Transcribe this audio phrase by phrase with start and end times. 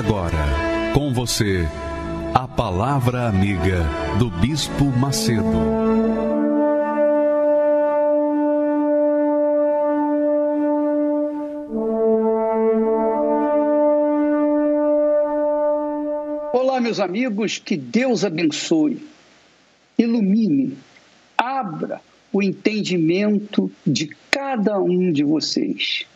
[0.00, 0.32] Agora,
[0.94, 1.68] com você,
[2.34, 3.84] a Palavra Amiga
[4.18, 5.44] do Bispo Macedo.
[16.54, 19.06] Olá, meus amigos, que Deus abençoe,
[19.98, 20.78] ilumine,
[21.36, 22.00] abra
[22.32, 26.06] o entendimento de cada um de vocês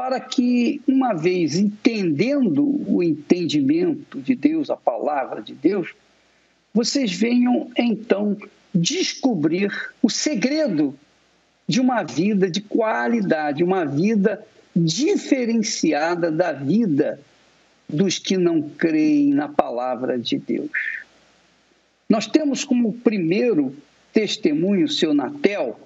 [0.00, 5.94] para que, uma vez entendendo o entendimento de Deus, a palavra de Deus,
[6.72, 8.34] vocês venham então
[8.74, 9.70] descobrir
[10.02, 10.98] o segredo
[11.68, 14.42] de uma vida de qualidade, uma vida
[14.74, 17.20] diferenciada da vida
[17.86, 20.70] dos que não creem na palavra de Deus.
[22.08, 23.76] Nós temos como primeiro
[24.14, 25.78] testemunho seu Natel,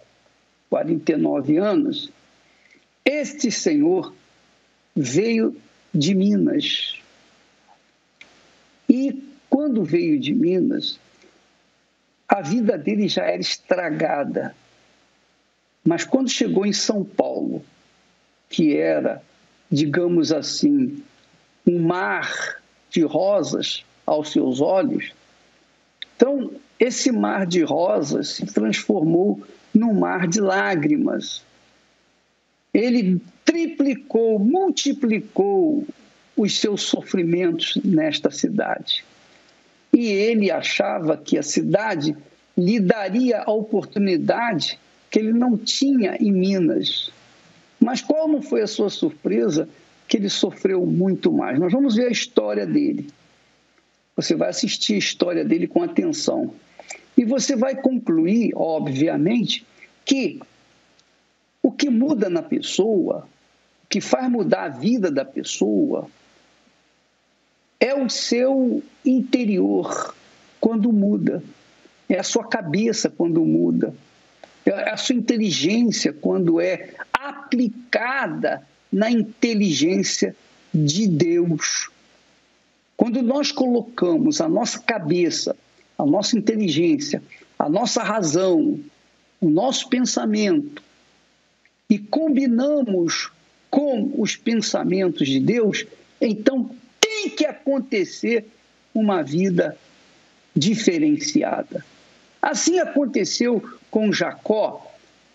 [0.70, 2.12] 49 anos,
[3.04, 4.14] este senhor
[4.96, 5.56] veio
[5.92, 6.98] de Minas.
[8.88, 10.98] E quando veio de Minas,
[12.28, 14.54] a vida dele já era estragada.
[15.84, 17.64] Mas quando chegou em São Paulo,
[18.48, 19.22] que era,
[19.70, 21.02] digamos assim,
[21.66, 25.12] um mar de rosas aos seus olhos,
[26.16, 29.42] então esse mar de rosas se transformou
[29.74, 31.44] num mar de lágrimas
[32.74, 35.86] ele triplicou, multiplicou
[36.36, 39.04] os seus sofrimentos nesta cidade.
[39.92, 42.16] E ele achava que a cidade
[42.58, 47.10] lhe daria a oportunidade que ele não tinha em Minas.
[47.78, 49.68] Mas qual não foi a sua surpresa?
[50.08, 51.58] Que ele sofreu muito mais.
[51.60, 53.06] Nós vamos ver a história dele.
[54.16, 56.52] Você vai assistir a história dele com atenção.
[57.16, 59.64] E você vai concluir, obviamente,
[60.04, 60.40] que
[61.64, 63.26] o que muda na pessoa,
[63.84, 66.06] o que faz mudar a vida da pessoa,
[67.80, 70.14] é o seu interior
[70.60, 71.42] quando muda,
[72.06, 73.94] é a sua cabeça quando muda,
[74.66, 80.36] é a sua inteligência quando é aplicada na inteligência
[80.72, 81.88] de Deus.
[82.94, 85.56] Quando nós colocamos a nossa cabeça,
[85.96, 87.22] a nossa inteligência,
[87.58, 88.78] a nossa razão,
[89.40, 90.82] o nosso pensamento
[91.94, 93.30] e combinamos
[93.70, 95.86] com os pensamentos de Deus,
[96.20, 96.68] então
[96.98, 98.46] tem que acontecer
[98.92, 99.78] uma vida
[100.56, 101.84] diferenciada.
[102.42, 103.62] Assim aconteceu
[103.92, 104.92] com Jacó.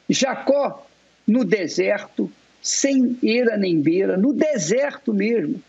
[0.10, 0.86] Jacó,
[1.26, 2.30] no deserto,
[2.62, 5.64] sem eira nem beira, no deserto mesmo,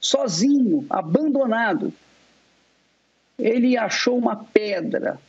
[0.00, 1.92] sozinho, abandonado,
[3.38, 5.20] ele achou uma pedra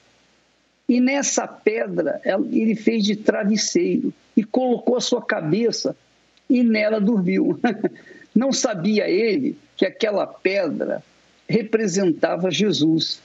[0.89, 2.19] e nessa pedra
[2.51, 5.97] ele fez de travesseiro e colocou a sua cabeça
[6.47, 7.59] e nela dormiu.
[8.33, 11.03] Não sabia ele que aquela pedra
[11.49, 13.19] representava Jesus.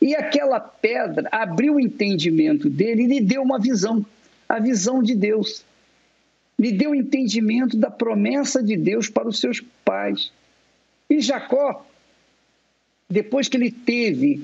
[0.00, 4.06] E aquela pedra abriu o entendimento dele e lhe deu uma visão,
[4.48, 5.64] a visão de Deus.
[6.56, 10.30] Lhe deu o entendimento da promessa de Deus para os seus pais.
[11.10, 11.84] E Jacó,
[13.10, 14.40] depois que ele teve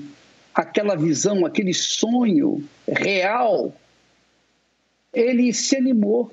[0.53, 3.73] aquela visão, aquele sonho real,
[5.15, 6.31] ele se animou,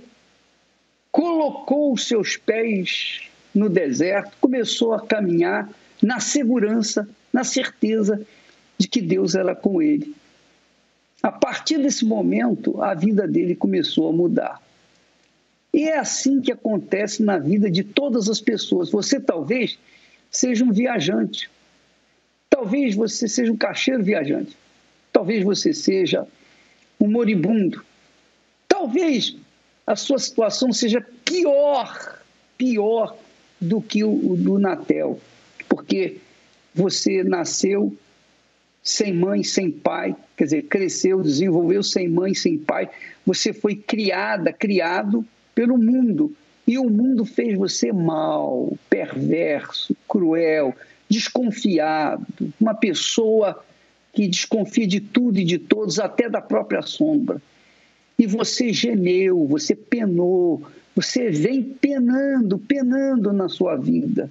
[1.10, 3.22] colocou os seus pés
[3.54, 5.70] no deserto, começou a caminhar
[6.02, 8.20] na segurança, na certeza
[8.76, 10.14] de que Deus era com ele.
[11.22, 14.60] A partir desse momento, a vida dele começou a mudar.
[15.72, 18.90] E é assim que acontece na vida de todas as pessoas.
[18.90, 19.78] Você talvez
[20.30, 21.48] seja um viajante,
[22.52, 24.54] Talvez você seja um caixeiro viajante.
[25.10, 26.26] Talvez você seja
[27.00, 27.82] um moribundo.
[28.82, 29.36] Talvez
[29.86, 32.18] a sua situação seja pior,
[32.58, 33.16] pior
[33.60, 35.20] do que o, do Natel,
[35.68, 36.16] porque
[36.74, 37.96] você nasceu
[38.82, 42.90] sem mãe, sem pai, quer dizer, cresceu, desenvolveu sem mãe, sem pai.
[43.24, 45.24] Você foi criada, criado
[45.54, 46.34] pelo mundo.
[46.66, 50.74] E o mundo fez você mal, perverso, cruel,
[51.08, 52.26] desconfiado,
[52.60, 53.64] uma pessoa
[54.12, 57.40] que desconfia de tudo e de todos, até da própria sombra.
[58.18, 60.62] E você gemeu, você penou,
[60.94, 64.30] você vem penando, penando na sua vida.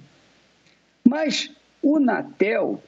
[1.04, 1.50] Mas
[1.82, 2.82] o Natel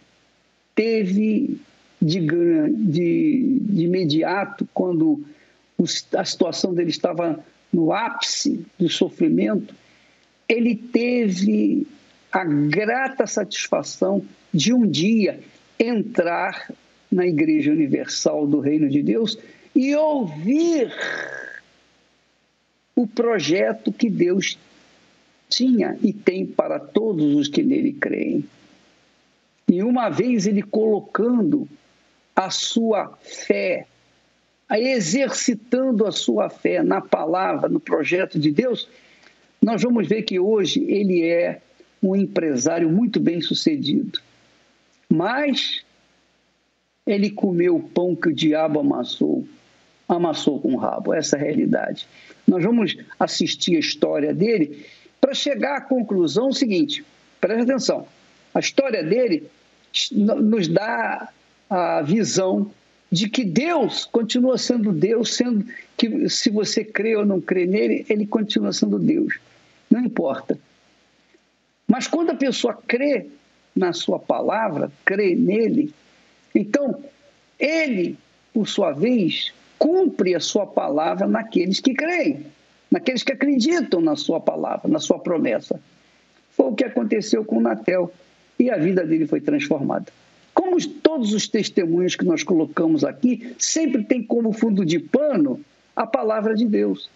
[0.75, 1.59] teve
[2.01, 5.25] de, de, de imediato, quando
[6.17, 9.75] a situação dele estava no ápice do sofrimento,
[10.49, 11.87] ele teve
[12.31, 15.41] a grata satisfação de um dia
[15.79, 16.71] entrar
[17.11, 19.39] na Igreja Universal do Reino de Deus
[19.75, 20.93] e ouvir
[22.95, 24.59] o projeto que Deus
[25.49, 28.45] tinha e tem para todos os que nele creem.
[29.69, 31.69] E uma vez ele colocando
[32.35, 33.87] a sua fé,
[34.71, 38.89] exercitando a sua fé na palavra, no projeto de Deus,
[39.61, 41.61] nós vamos ver que hoje ele é
[42.03, 44.21] um empresário muito bem sucedido.
[45.09, 45.85] Mas
[47.07, 49.47] ele comeu o pão que o diabo amassou,
[50.09, 52.07] amassou com o rabo, essa é a realidade.
[52.47, 54.87] Nós vamos assistir a história dele
[55.21, 57.05] para chegar à conclusão seguinte:
[57.41, 58.07] preste atenção,
[58.55, 59.49] a história dele
[60.11, 61.29] nos dá
[61.71, 62.71] a visão
[63.11, 65.65] de que Deus continua sendo Deus, sendo
[65.97, 69.39] que se você crê ou não crê nele, ele continua sendo Deus.
[69.91, 70.59] Não importa.
[71.87, 73.27] Mas quando a pessoa crê
[73.75, 75.95] na sua palavra, crê nele,
[76.55, 77.05] então
[77.59, 78.19] ele,
[78.53, 82.47] por sua vez, cumpre a sua palavra naqueles que creem,
[82.91, 85.81] naqueles que acreditam na sua palavra, na sua promessa.
[86.51, 88.13] Foi o que aconteceu com Natel
[88.59, 90.07] e a vida dele foi transformada.
[90.53, 95.61] Como todos os testemunhos que nós colocamos aqui, sempre tem como fundo de pano
[95.97, 97.11] a palavra de Deus.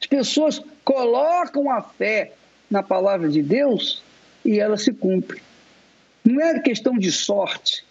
[0.00, 2.32] As pessoas colocam a fé
[2.70, 4.02] na palavra de Deus
[4.44, 5.42] e ela se cumpre.
[6.24, 7.84] Não é questão de sorte,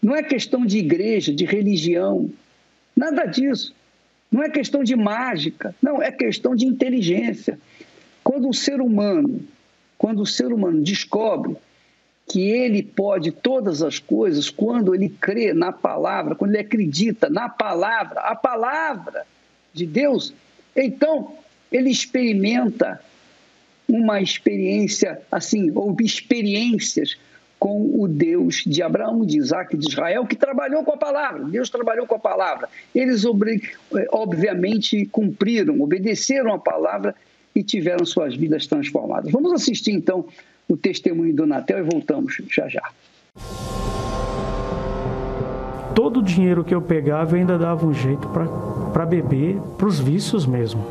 [0.00, 2.30] não é questão de igreja, de religião,
[2.96, 3.74] nada disso.
[4.30, 7.58] Não é questão de mágica, não, é questão de inteligência.
[8.24, 9.40] Quando o ser humano,
[9.98, 11.56] quando o ser humano descobre
[12.26, 17.48] que ele pode todas as coisas, quando ele crê na palavra, quando ele acredita na
[17.48, 19.26] palavra, a palavra
[19.74, 20.32] de Deus,
[20.74, 21.34] então
[21.70, 23.02] ele experimenta
[23.86, 27.18] uma experiência assim, ou experiências
[27.62, 31.44] com o Deus de Abraão, de Isaac, de Israel, que trabalhou com a palavra.
[31.44, 32.68] Deus trabalhou com a palavra.
[32.92, 37.14] Eles, eh, obviamente, cumpriram, obedeceram a palavra
[37.54, 39.30] e tiveram suas vidas transformadas.
[39.30, 40.26] Vamos assistir, então,
[40.68, 42.82] o testemunho do Natel e voltamos já já.
[45.94, 48.28] Todo o dinheiro que eu pegava eu ainda dava um jeito
[48.92, 50.84] para beber, para os vícios mesmo.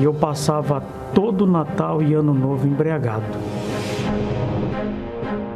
[0.00, 0.80] E eu passava
[1.14, 3.55] todo Natal e Ano Novo embriagado.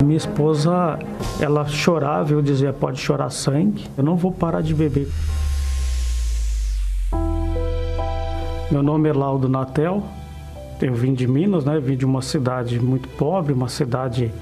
[0.03, 0.99] Minha esposa,
[1.39, 5.09] ela chorava, eu dizia, pode chorar sangue, eu não vou parar de beber.
[8.71, 10.03] Meu nome é Laudo Natel,
[10.81, 11.79] eu vim de Minas, né?
[11.79, 14.33] Vim de uma cidade muito pobre, uma cidade,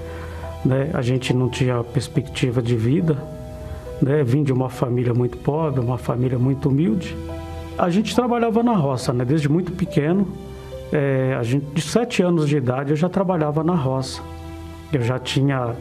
[0.63, 0.91] né?
[0.93, 3.17] A gente não tinha perspectiva de vida,
[4.01, 4.23] né?
[4.23, 7.17] Vim de uma família muito pobre, uma família muito humilde.
[7.77, 9.25] A gente trabalhava na roça, né?
[9.25, 10.25] Desde muito pequeno,
[10.93, 14.21] é, a gente de sete anos de idade eu já trabalhava na roça.
[14.91, 15.75] Eu já tinha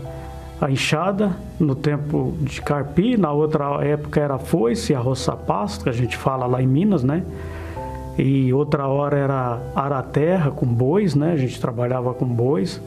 [0.60, 5.84] a enxada no tempo de carpi, na outra época era a foice, a roça pasto,
[5.84, 7.22] que a gente fala lá em Minas, né?
[8.18, 11.32] E outra hora era araterra com bois, né?
[11.32, 12.82] A gente trabalhava com bois.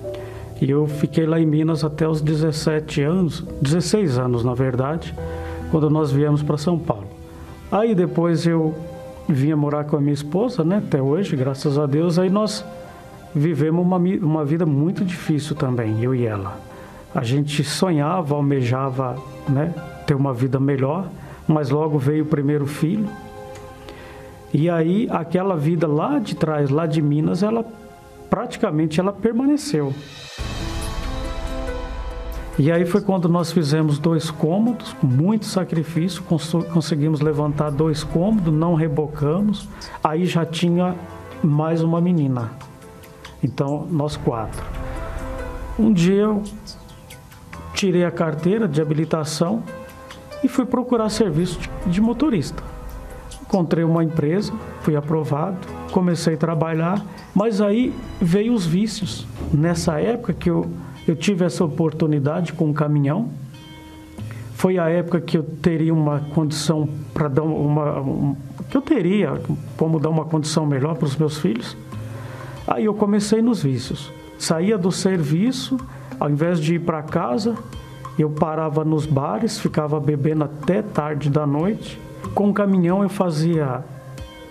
[0.61, 5.15] E eu fiquei lá em Minas até os 17 anos, 16 anos na verdade,
[5.71, 7.07] quando nós viemos para São Paulo.
[7.71, 8.75] Aí depois eu
[9.27, 10.83] vinha morar com a minha esposa, né?
[10.85, 12.19] Até hoje, graças a Deus.
[12.19, 12.65] Aí nós
[13.33, 16.59] vivemos uma, uma vida muito difícil também, eu e ela.
[17.13, 19.15] A gente sonhava, almejava
[19.47, 19.73] né,
[20.05, 21.07] ter uma vida melhor,
[21.47, 23.07] mas logo veio o primeiro filho.
[24.53, 27.65] E aí aquela vida lá de trás, lá de Minas, ela
[28.29, 29.93] praticamente ela permaneceu.
[32.59, 38.53] E aí foi quando nós fizemos dois cômodos, com muito sacrifício, conseguimos levantar dois cômodos,
[38.53, 39.67] não rebocamos.
[40.03, 40.95] Aí já tinha
[41.41, 42.51] mais uma menina.
[43.43, 44.63] Então, nós quatro.
[45.79, 46.43] Um dia eu
[47.73, 49.63] tirei a carteira de habilitação
[50.43, 52.63] e fui procurar serviço de motorista.
[53.41, 55.57] Encontrei uma empresa, fui aprovado,
[55.91, 59.27] comecei a trabalhar, mas aí veio os vícios.
[59.53, 60.69] Nessa época que eu,
[61.07, 63.29] eu tive essa oportunidade com um caminhão,
[64.53, 68.35] foi a época que eu teria uma condição para dar uma,
[68.69, 69.41] que eu teria
[69.75, 71.75] como dar uma condição melhor para os meus filhos.
[72.71, 74.11] Aí eu comecei nos vícios.
[74.39, 75.77] Saía do serviço,
[76.17, 77.55] ao invés de ir para casa,
[78.17, 81.99] eu parava nos bares, ficava bebendo até tarde da noite.
[82.33, 83.83] Com o caminhão eu fazia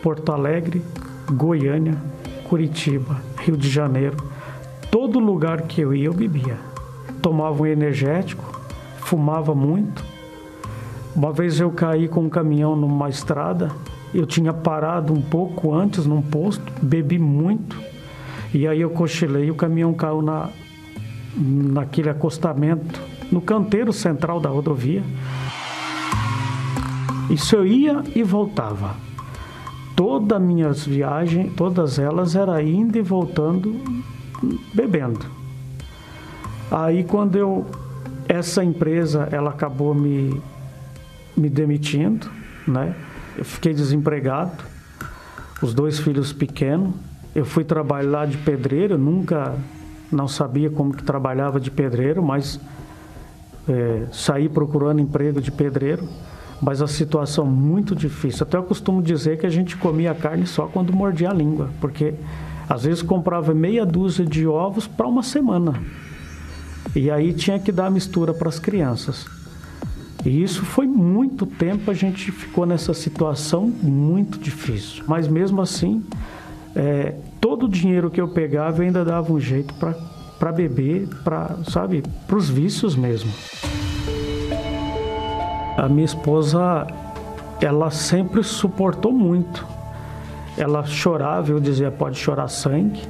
[0.02, 0.82] Porto Alegre,
[1.32, 1.96] Goiânia,
[2.44, 4.16] Curitiba, Rio de Janeiro,
[4.90, 6.58] Todo lugar que eu ia, eu bebia.
[7.22, 8.60] Tomava um energético,
[8.98, 10.04] fumava muito.
[11.14, 13.70] Uma vez eu caí com um caminhão numa estrada,
[14.12, 17.89] eu tinha parado um pouco antes num posto, bebi muito.
[18.52, 20.50] E aí eu cochilei e o caminhão caiu na,
[21.36, 25.02] naquele acostamento, no canteiro central da rodovia.
[27.30, 28.96] Isso eu ia e voltava.
[29.94, 33.80] Todas minhas viagens, todas elas era indo e voltando
[34.74, 35.26] bebendo.
[36.70, 37.66] Aí quando eu
[38.28, 40.40] essa empresa ela acabou me
[41.36, 42.28] me demitindo,
[42.66, 42.94] né?
[43.36, 44.64] Eu fiquei desempregado,
[45.62, 46.94] os dois filhos pequenos.
[47.34, 49.54] Eu fui trabalhar de pedreiro, nunca
[50.10, 52.60] não sabia como que trabalhava de pedreiro, mas
[53.68, 56.08] é, saí procurando emprego de pedreiro.
[56.60, 58.42] Mas a situação muito difícil.
[58.42, 62.14] Até eu costumo dizer que a gente comia carne só quando mordia a língua, porque
[62.68, 65.80] às vezes comprava meia dúzia de ovos para uma semana.
[66.94, 69.24] E aí tinha que dar mistura para as crianças.
[70.24, 75.02] E isso foi muito tempo, a gente ficou nessa situação muito difícil.
[75.06, 76.04] Mas mesmo assim,
[76.74, 81.56] é, todo o dinheiro que eu pegava eu ainda dava um jeito para beber, para,
[81.68, 83.30] sabe, para os vícios mesmo.
[85.76, 86.86] A minha esposa,
[87.60, 89.66] ela sempre suportou muito.
[90.58, 93.00] Ela chorava, eu dizia, pode chorar sangue.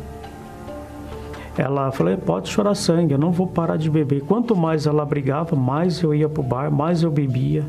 [1.58, 4.22] Ela falou, pode chorar sangue, eu não vou parar de beber.
[4.22, 7.64] Quanto mais ela brigava, mais eu ia para o bar, mais eu bebia.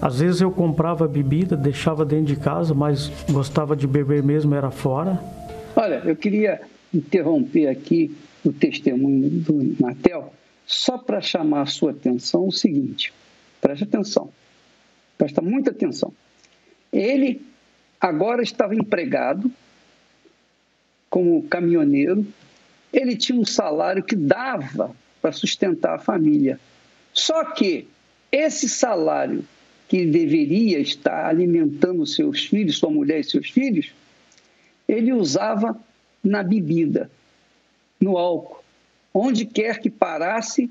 [0.00, 4.70] Às vezes eu comprava bebida, deixava dentro de casa, mas gostava de beber mesmo, era
[4.70, 5.20] fora.
[5.74, 6.60] Olha, eu queria
[6.94, 10.32] interromper aqui o testemunho do Natel,
[10.66, 13.12] só para chamar a sua atenção o seguinte:
[13.60, 14.30] preste atenção,
[15.16, 16.12] presta muita atenção.
[16.92, 17.42] Ele
[18.00, 19.50] agora estava empregado
[21.10, 22.24] como caminhoneiro,
[22.92, 26.60] ele tinha um salário que dava para sustentar a família.
[27.12, 27.88] Só que
[28.30, 29.44] esse salário
[29.88, 33.90] que deveria estar alimentando seus filhos, sua mulher e seus filhos,
[34.86, 35.78] ele usava
[36.22, 37.10] na bebida,
[37.98, 38.62] no álcool.
[39.12, 40.70] Onde quer que parasse,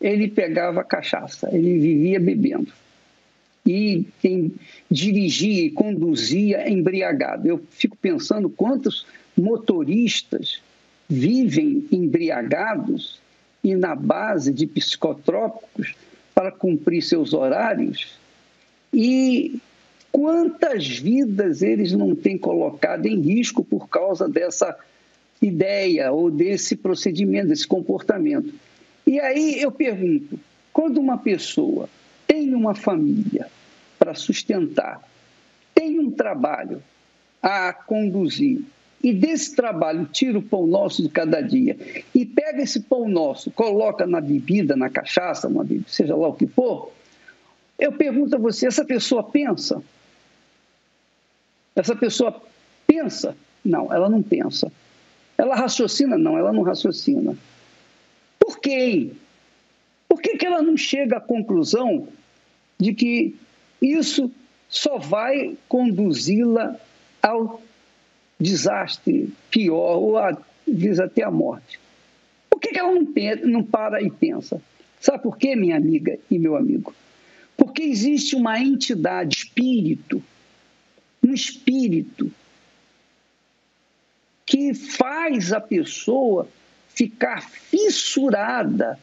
[0.00, 2.72] ele pegava cachaça, ele vivia bebendo.
[3.66, 4.54] E quem
[4.90, 7.46] dirigia e conduzia embriagado.
[7.46, 9.06] Eu fico pensando quantos
[9.36, 10.62] motoristas
[11.06, 13.20] vivem embriagados
[13.62, 15.94] e na base de psicotrópicos
[16.34, 18.19] para cumprir seus horários
[18.92, 19.60] e
[20.10, 24.76] quantas vidas eles não têm colocado em risco por causa dessa
[25.40, 28.52] ideia ou desse procedimento, desse comportamento.
[29.06, 30.38] E aí eu pergunto:
[30.72, 31.88] quando uma pessoa
[32.26, 33.48] tem uma família
[33.98, 35.02] para sustentar,
[35.74, 36.82] tem um trabalho
[37.42, 38.62] a conduzir,
[39.02, 41.76] e desse trabalho tira o pão nosso de cada dia
[42.14, 46.34] e pega esse pão nosso, coloca na bebida, na cachaça, na bebida, seja lá o
[46.34, 46.92] que for,
[47.80, 49.82] eu pergunto a você: essa pessoa pensa?
[51.74, 52.40] Essa pessoa
[52.86, 53.36] pensa?
[53.64, 54.70] Não, ela não pensa.
[55.36, 56.18] Ela raciocina?
[56.18, 57.34] Não, ela não raciocina.
[58.38, 59.10] Por quê?
[60.06, 62.08] Por que, que ela não chega à conclusão
[62.78, 63.34] de que
[63.80, 64.30] isso
[64.68, 66.76] só vai conduzi-la
[67.22, 67.62] ao
[68.38, 71.80] desastre pior ou a, diz até a morte?
[72.48, 74.60] Por que, que ela não, pensa, não para e pensa?
[75.00, 76.94] Sabe por quê, minha amiga e meu amigo?
[77.70, 80.20] Porque existe uma entidade, espírito,
[81.24, 82.28] um espírito
[84.44, 86.48] que faz a pessoa
[86.88, 88.98] ficar fissurada,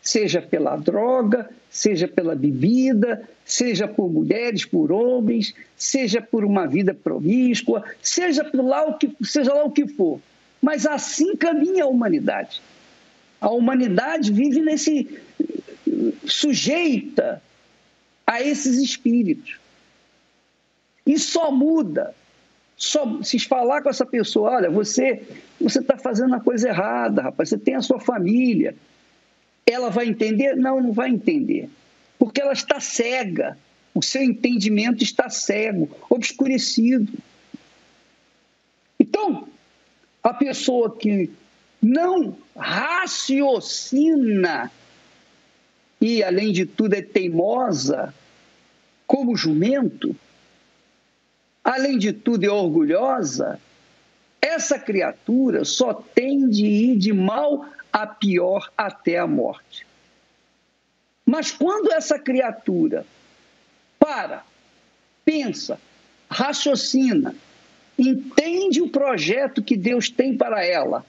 [0.00, 6.94] seja pela droga, seja pela bebida, seja por mulheres, por homens, seja por uma vida
[6.94, 10.18] promíscua, seja por lá o que, seja lá o que for.
[10.62, 12.62] Mas assim caminha a humanidade.
[13.38, 15.06] A humanidade vive nesse
[16.24, 17.42] sujeita
[18.26, 19.58] a esses espíritos.
[21.06, 22.14] E só muda,
[22.76, 25.22] só se falar com essa pessoa, olha, você
[25.60, 28.74] você está fazendo a coisa errada, rapaz, você tem a sua família.
[29.64, 30.54] Ela vai entender?
[30.54, 31.70] Não, não vai entender.
[32.18, 33.56] Porque ela está cega.
[33.94, 37.10] O seu entendimento está cego, obscurecido.
[39.00, 39.48] Então,
[40.22, 41.30] a pessoa que
[41.80, 43.90] não raciocina
[46.00, 48.14] e, além de tudo, é teimosa,
[49.06, 50.14] como jumento,
[51.64, 53.60] além de tudo, é orgulhosa,
[54.40, 59.86] essa criatura só tem de ir de mal a pior até a morte.
[61.24, 63.04] Mas quando essa criatura
[63.98, 64.44] para,
[65.24, 65.80] pensa,
[66.30, 67.34] raciocina,
[67.98, 71.04] entende o projeto que Deus tem para ela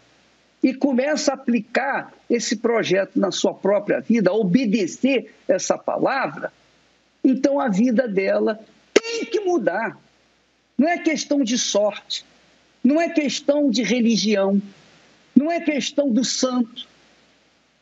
[0.61, 6.51] e começa a aplicar esse projeto na sua própria vida, obedecer essa palavra,
[7.23, 8.59] então a vida dela
[8.93, 9.97] tem que mudar.
[10.77, 12.25] Não é questão de sorte,
[12.83, 14.61] não é questão de religião,
[15.35, 16.87] não é questão do santo.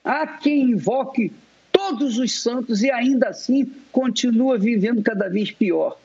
[0.04, 1.32] Há quem invoque
[1.72, 5.98] todos os santos e ainda assim continua vivendo cada vez pior.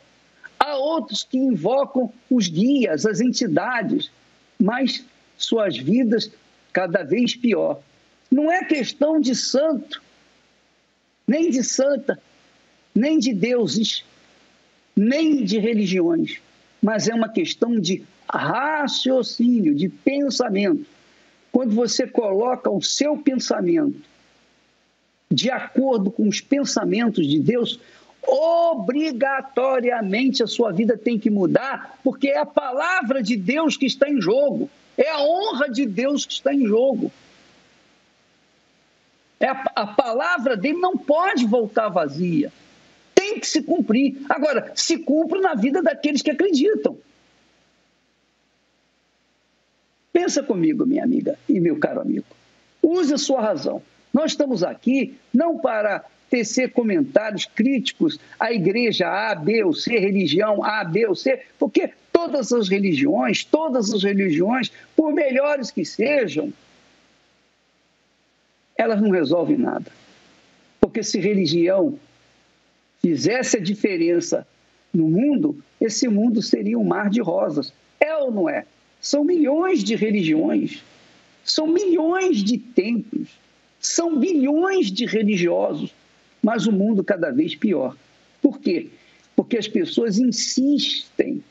[0.58, 4.10] Há outros que invocam os guias, as entidades,
[4.58, 5.04] mas
[5.38, 6.30] suas vidas
[6.72, 7.80] cada vez pior.
[8.30, 10.02] Não é questão de santo,
[11.26, 12.20] nem de santa,
[12.94, 14.04] nem de deuses,
[14.96, 16.40] nem de religiões,
[16.82, 20.86] mas é uma questão de raciocínio, de pensamento.
[21.50, 24.08] Quando você coloca o seu pensamento
[25.30, 27.78] de acordo com os pensamentos de Deus,
[28.22, 34.08] obrigatoriamente a sua vida tem que mudar, porque é a palavra de Deus que está
[34.08, 34.68] em jogo,
[35.02, 37.10] é a honra de Deus que está em jogo.
[39.40, 42.52] É a, a palavra dele não pode voltar vazia,
[43.14, 44.20] tem que se cumprir.
[44.28, 46.98] Agora, se cumpre na vida daqueles que acreditam.
[50.12, 52.26] Pensa comigo, minha amiga e meu caro amigo.
[52.82, 53.82] Use a sua razão.
[54.12, 60.62] Nós estamos aqui não para tecer comentários críticos à igreja A, B ou C, religião
[60.62, 66.52] A, B ou C, porque todas as religiões, todas as religiões, por melhores que sejam,
[68.76, 69.90] elas não resolvem nada.
[70.78, 71.98] Porque se religião
[73.00, 74.46] fizesse a diferença
[74.92, 77.72] no mundo, esse mundo seria um mar de rosas.
[77.98, 78.66] É ou não é?
[79.00, 80.82] São milhões de religiões,
[81.42, 83.30] são milhões de templos,
[83.78, 85.94] são bilhões de religiosos,
[86.42, 87.96] mas o mundo cada vez pior.
[88.42, 88.88] Por quê?
[89.34, 91.42] Porque as pessoas insistem,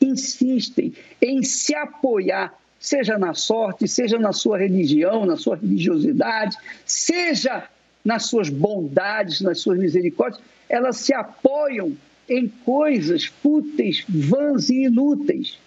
[0.00, 7.68] insistem em se apoiar, seja na sorte, seja na sua religião, na sua religiosidade, seja
[8.04, 11.96] nas suas bondades, nas suas misericórdias, elas se apoiam
[12.28, 15.58] em coisas fúteis, vãs e inúteis.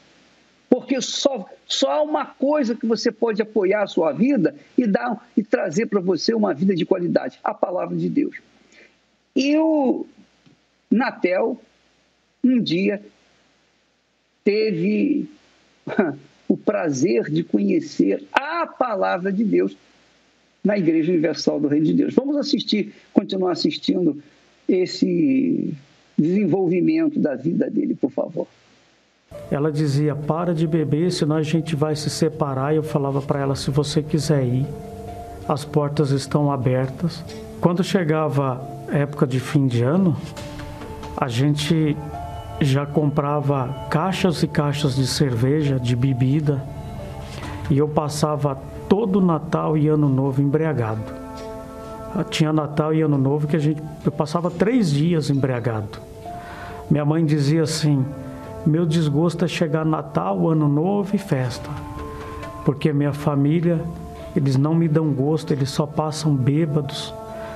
[0.69, 5.27] Porque só, só há uma coisa que você pode apoiar a sua vida e, dar,
[5.35, 8.37] e trazer para você uma vida de qualidade: a palavra de Deus.
[9.35, 10.05] E o
[10.91, 11.59] Natel,
[12.43, 13.03] um dia,
[14.49, 15.29] teve
[16.49, 19.77] o prazer de conhecer a palavra de Deus
[20.63, 22.15] na Igreja Universal do Reino de Deus.
[22.15, 24.17] Vamos assistir, continuar assistindo
[24.67, 25.71] esse
[26.17, 28.47] desenvolvimento da vida dele, por favor.
[29.51, 32.73] Ela dizia: Para de beber, senão a gente vai se separar.
[32.73, 34.65] E eu falava para ela: Se você quiser ir,
[35.47, 37.23] as portas estão abertas.
[37.61, 40.17] Quando chegava época de fim de ano,
[41.15, 41.95] a gente
[42.61, 46.61] já comprava caixas e caixas de cerveja, de bebida,
[47.69, 51.19] e eu passava todo Natal e Ano Novo embriagado.
[52.29, 55.99] Tinha Natal e Ano Novo que a gente eu passava três dias embriagado.
[56.89, 58.03] Minha mãe dizia assim:
[58.65, 61.69] meu desgosto é chegar Natal, Ano Novo e festa,
[62.65, 63.79] porque minha família
[64.35, 67.13] eles não me dão gosto, eles só passam bêbados,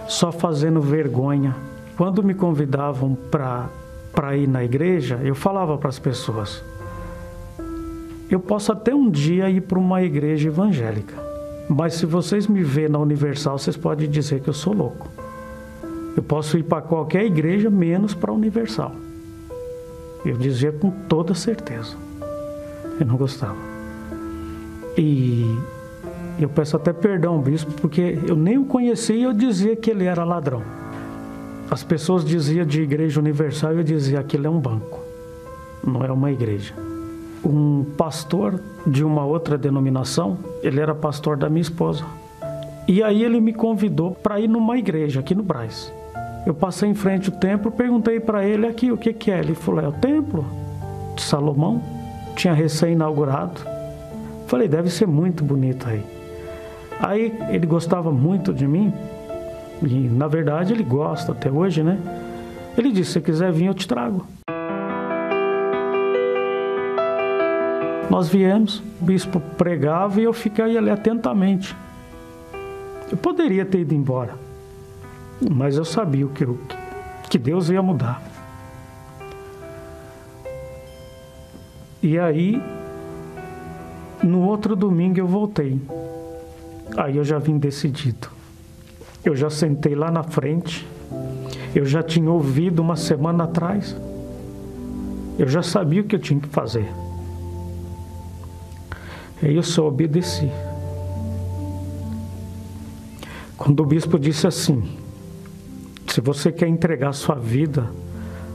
[0.07, 1.55] só fazendo vergonha.
[1.97, 3.67] Quando me convidavam para
[4.13, 6.63] para ir na igreja, eu falava para as pessoas:
[8.29, 11.15] eu posso até um dia ir para uma igreja evangélica,
[11.67, 15.07] mas se vocês me verem na Universal, vocês podem dizer que eu sou louco.
[16.15, 18.95] Eu posso ir para qualquer igreja, menos para a Universal.
[20.23, 21.95] Eu dizia com toda certeza.
[22.99, 23.57] Eu não gostava.
[24.95, 25.43] E
[26.39, 30.05] eu peço até perdão, bispo, porque eu nem o conhecia e eu dizia que ele
[30.05, 30.82] era ladrão.
[31.73, 34.99] As pessoas diziam de igreja universal eu dizia aquilo é um banco,
[35.83, 36.71] não é uma igreja.
[37.43, 42.05] Um pastor de uma outra denominação, ele era pastor da minha esposa.
[42.87, 45.91] E aí ele me convidou para ir numa igreja aqui no Braz.
[46.45, 49.39] Eu passei em frente ao templo, perguntei para ele aqui o que, que é.
[49.39, 50.45] Ele falou: é o templo
[51.15, 51.81] de Salomão,
[52.35, 53.61] tinha recém-inaugurado.
[54.45, 56.05] Falei: deve ser muito bonito aí.
[56.99, 58.93] Aí ele gostava muito de mim,
[59.85, 61.99] e na verdade ele gosta até hoje, né?
[62.77, 64.25] Ele disse: se quiser vir, eu te trago.
[68.09, 71.75] Nós viemos, o bispo pregava e eu fiquei ali atentamente.
[73.11, 74.35] Eu poderia ter ido embora,
[75.51, 76.59] mas eu sabia que, eu,
[77.29, 78.21] que Deus ia mudar.
[82.01, 82.61] E aí,
[84.21, 85.79] no outro domingo eu voltei.
[86.97, 88.42] Aí eu já vim decidido.
[89.23, 90.87] Eu já sentei lá na frente.
[91.73, 93.95] Eu já tinha ouvido uma semana atrás.
[95.39, 96.87] Eu já sabia o que eu tinha que fazer.
[99.41, 100.49] Aí eu só obedeci.
[103.63, 104.83] quando o bispo disse assim:
[106.07, 107.89] se você quer entregar sua vida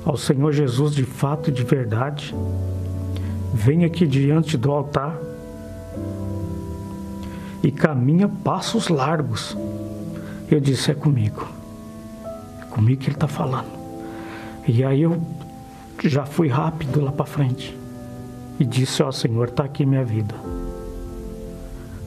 [0.04, 2.34] ao Senhor Jesus de fato e de verdade,
[3.54, 5.18] venha aqui diante do altar
[7.62, 9.56] e caminha passos largos.
[10.50, 11.46] Eu disse: é comigo.
[12.60, 13.68] É comigo que ele está falando.
[14.66, 15.20] E aí eu
[16.04, 17.76] já fui rápido lá para frente
[18.58, 20.34] e disse: Ó oh, Senhor, está aqui minha vida.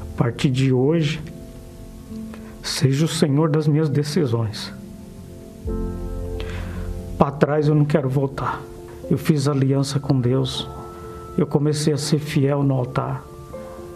[0.02, 1.22] A partir de hoje,
[2.64, 4.74] seja o Senhor das minhas decisões.
[7.18, 8.62] Para trás eu não quero voltar.
[9.10, 10.68] Eu fiz aliança com Deus.
[11.38, 13.24] Eu comecei a ser fiel no altar.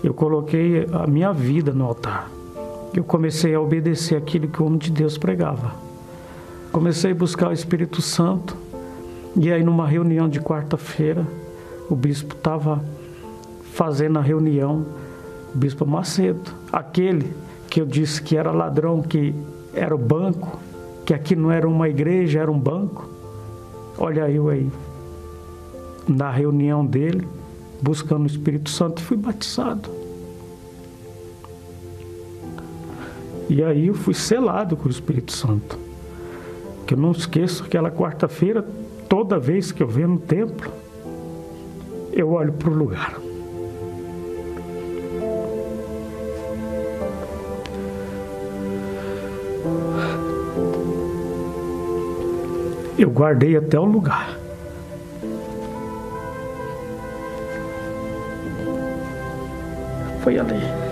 [0.04, 2.35] Eu coloquei a minha vida no altar.
[2.96, 5.76] Eu comecei a obedecer aquilo que o homem de Deus pregava.
[6.72, 8.56] Comecei a buscar o Espírito Santo.
[9.36, 11.28] E aí, numa reunião de quarta-feira,
[11.90, 12.82] o bispo estava
[13.74, 14.86] fazendo a reunião,
[15.54, 17.34] o bispo Macedo, aquele
[17.70, 19.36] que eu disse que era ladrão, que
[19.74, 20.58] era o banco,
[21.06, 23.10] que aqui não era uma igreja, era um banco.
[23.98, 24.72] Olha eu aí,
[26.08, 27.28] na reunião dele,
[27.82, 30.05] buscando o Espírito Santo, fui batizado.
[33.50, 35.78] E aí eu fui selado com o Espírito Santo.
[36.88, 38.66] Que eu não esqueço aquela quarta-feira,
[39.08, 40.72] toda vez que eu venho no templo,
[42.12, 43.20] eu olho para o lugar.
[52.98, 54.40] Eu guardei até o lugar.
[60.24, 60.85] Foi ali.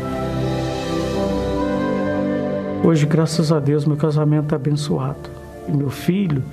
[2.83, 5.29] Hoje, graças a Deus, meu casamento é abençoado.
[5.67, 6.43] Meu filho,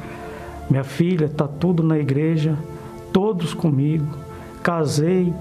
[0.71, 2.57] minha filha, está tudo na igreja,
[3.13, 4.07] todos comigo
[4.63, 5.33] casei,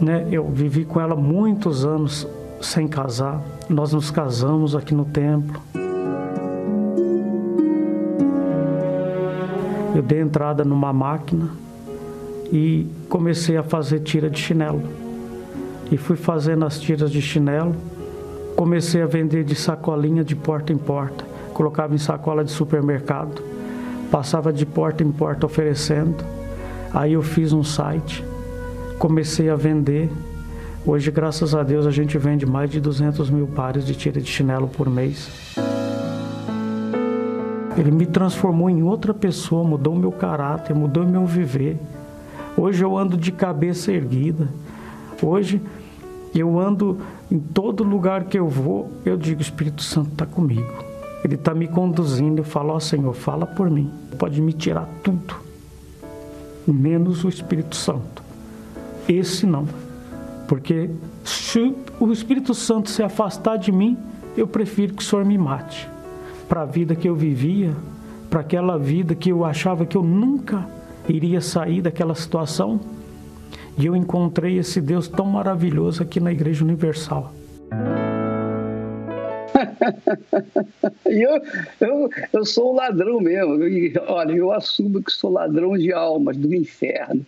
[0.00, 0.26] né?
[0.30, 2.26] Eu vivi com ela muitos anos
[2.60, 3.40] sem casar.
[3.68, 5.60] Nós nos casamos aqui no templo.
[9.94, 11.50] Eu dei entrada numa máquina
[12.52, 14.82] e comecei a fazer tira de chinelo.
[15.90, 17.74] E fui fazendo as tiras de chinelo.
[18.56, 21.24] Comecei a vender de sacolinha de porta em porta.
[21.52, 23.42] Colocava em sacola de supermercado.
[24.10, 26.24] Passava de porta em porta oferecendo.
[26.92, 28.24] Aí eu fiz um site
[29.02, 30.08] comecei a vender.
[30.86, 34.28] Hoje, graças a Deus, a gente vende mais de 200 mil pares de tira de
[34.28, 35.28] chinelo por mês.
[37.76, 41.76] Ele me transformou em outra pessoa, mudou meu caráter, mudou meu viver.
[42.56, 44.46] Hoje eu ando de cabeça erguida.
[45.20, 45.60] Hoje
[46.38, 46.98] eu ando
[47.30, 50.72] em todo lugar que eu vou, eu digo: o Espírito Santo está comigo.
[51.24, 52.40] Ele está me conduzindo.
[52.40, 53.90] Eu falo: Ó oh, Senhor, fala por mim.
[54.18, 55.34] Pode me tirar tudo,
[56.66, 58.22] menos o Espírito Santo.
[59.08, 59.66] Esse não.
[60.46, 60.90] Porque
[61.24, 63.96] se o Espírito Santo se afastar de mim,
[64.36, 65.88] eu prefiro que o Senhor me mate.
[66.48, 67.74] Para a vida que eu vivia,
[68.28, 70.66] para aquela vida que eu achava que eu nunca
[71.08, 72.80] iria sair daquela situação,
[73.78, 77.32] e eu encontrei esse Deus tão maravilhoso aqui na Igreja Universal.
[81.06, 81.42] eu,
[81.80, 83.66] eu, eu sou um ladrão mesmo.
[83.66, 87.24] E, olha, eu assumo que sou ladrão de almas do inferno.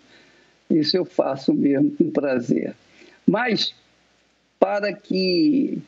[0.70, 2.74] Isso eu faço mesmo com prazer.
[3.26, 3.74] Mas,
[4.58, 5.78] para que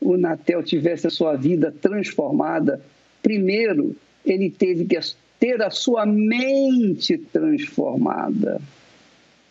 [0.00, 2.80] o Natel tivesse a sua vida transformada,
[3.22, 4.98] primeiro ele teve que
[5.38, 8.60] ter a sua mente transformada,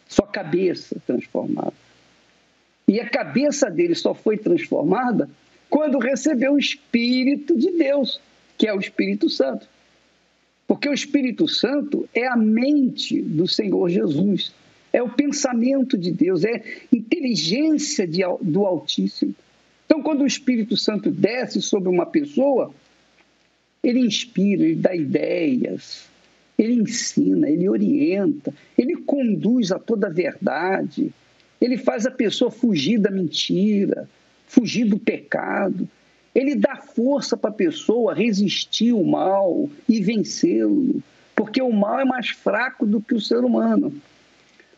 [0.08, 1.74] sua cabeça transformada.
[2.88, 5.30] E a cabeça dele só foi transformada
[5.70, 8.22] quando recebeu o Espírito de Deus,
[8.58, 9.68] que é o Espírito Santo.
[10.68, 14.54] Porque o Espírito Santo é a mente do Senhor Jesus
[14.96, 19.36] é o pensamento de Deus, é inteligência de, do Altíssimo.
[19.86, 22.74] Então, quando o Espírito Santo desce sobre uma pessoa,
[23.84, 26.08] ele inspira, ele dá ideias,
[26.58, 31.12] ele ensina, ele orienta, ele conduz a toda a verdade,
[31.60, 34.10] ele faz a pessoa fugir da mentira,
[34.48, 35.88] fugir do pecado,
[36.34, 41.02] ele dá força para a pessoa resistir o mal e vencê-lo,
[41.36, 43.94] porque o mal é mais fraco do que o ser humano.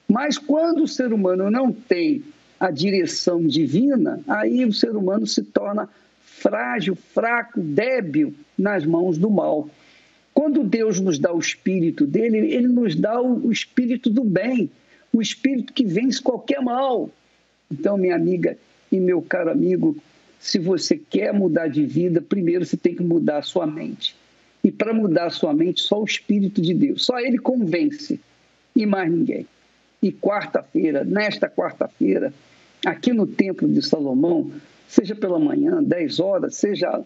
[0.07, 2.23] Mas quando o ser humano não tem
[2.59, 5.89] a direção divina, aí o ser humano se torna
[6.21, 9.67] frágil, fraco, débil nas mãos do mal.
[10.37, 14.69] Quando Deus nos dá o espírito dele, ele nos dá o espírito do bem,
[15.11, 17.09] o espírito que vence qualquer mal.
[17.71, 18.55] Então, minha amiga
[18.91, 19.97] e meu caro amigo,
[20.39, 24.15] se você quer mudar de vida, primeiro você tem que mudar a sua mente.
[24.63, 28.19] E para mudar a sua mente, só o Espírito de Deus, só ele convence
[28.75, 29.47] e mais ninguém.
[30.03, 32.31] E quarta-feira, nesta quarta-feira,
[32.85, 34.51] aqui no Templo de Salomão,
[34.87, 37.03] seja pela manhã, 10 horas, seja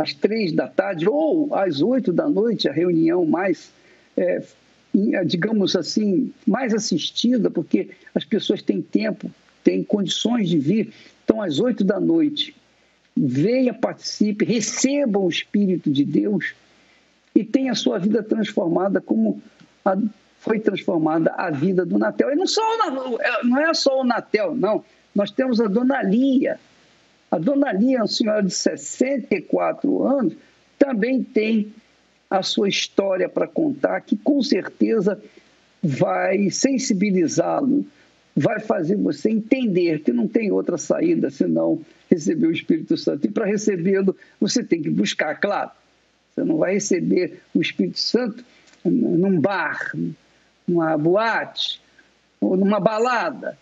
[0.00, 3.70] às três da tarde ou às oito da noite, a reunião mais,
[4.16, 4.42] é,
[5.24, 9.30] digamos assim, mais assistida, porque as pessoas têm tempo,
[9.62, 10.92] têm condições de vir.
[11.24, 12.54] Então, às oito da noite,
[13.16, 16.54] venha, participe, receba o Espírito de Deus
[17.34, 19.40] e tenha a sua vida transformada como
[19.84, 19.96] a,
[20.38, 22.32] foi transformada a vida do Natel.
[22.32, 22.62] E não, só
[23.20, 24.82] é, não é só o Natel, não.
[25.14, 26.58] Nós temos a Dona Lia.
[27.30, 30.34] A Dona Lia, uma senhora de 64 anos,
[30.78, 31.72] também tem
[32.28, 35.20] a sua história para contar, que com certeza
[35.82, 37.84] vai sensibilizá-lo,
[38.36, 43.26] vai fazer você entender que não tem outra saída senão receber o Espírito Santo.
[43.26, 45.70] E para recebê-lo, você tem que buscar, claro.
[46.30, 48.44] Você não vai receber o Espírito Santo
[48.84, 49.92] num bar,
[50.66, 51.80] numa boate
[52.40, 53.58] ou numa balada.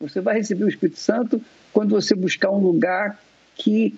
[0.00, 1.40] Você vai receber o Espírito Santo
[1.72, 3.20] quando você buscar um lugar
[3.54, 3.94] que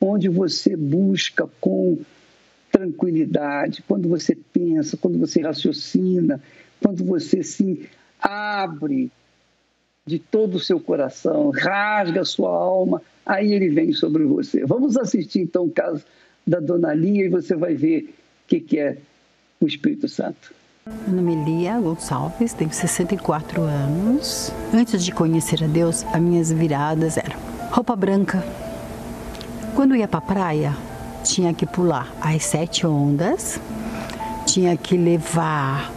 [0.00, 1.98] onde você busca com
[2.70, 6.40] tranquilidade, quando você pensa, quando você raciocina,
[6.82, 7.88] quando você se
[8.20, 9.10] abre
[10.04, 14.64] de todo o seu coração, rasga a sua alma, aí ele vem sobre você.
[14.64, 16.04] Vamos assistir então o caso
[16.46, 18.12] da Dona Lia e você vai ver
[18.44, 18.98] o que é
[19.60, 20.52] o Espírito Santo.
[20.84, 24.52] Meu nome é Lia Gonçalves, tenho 64 anos.
[24.74, 27.38] Antes de conhecer a Deus, as minhas viradas eram
[27.70, 28.44] roupa branca.
[29.76, 30.76] Quando ia para a praia,
[31.22, 33.60] tinha que pular as sete ondas,
[34.44, 35.92] tinha que levar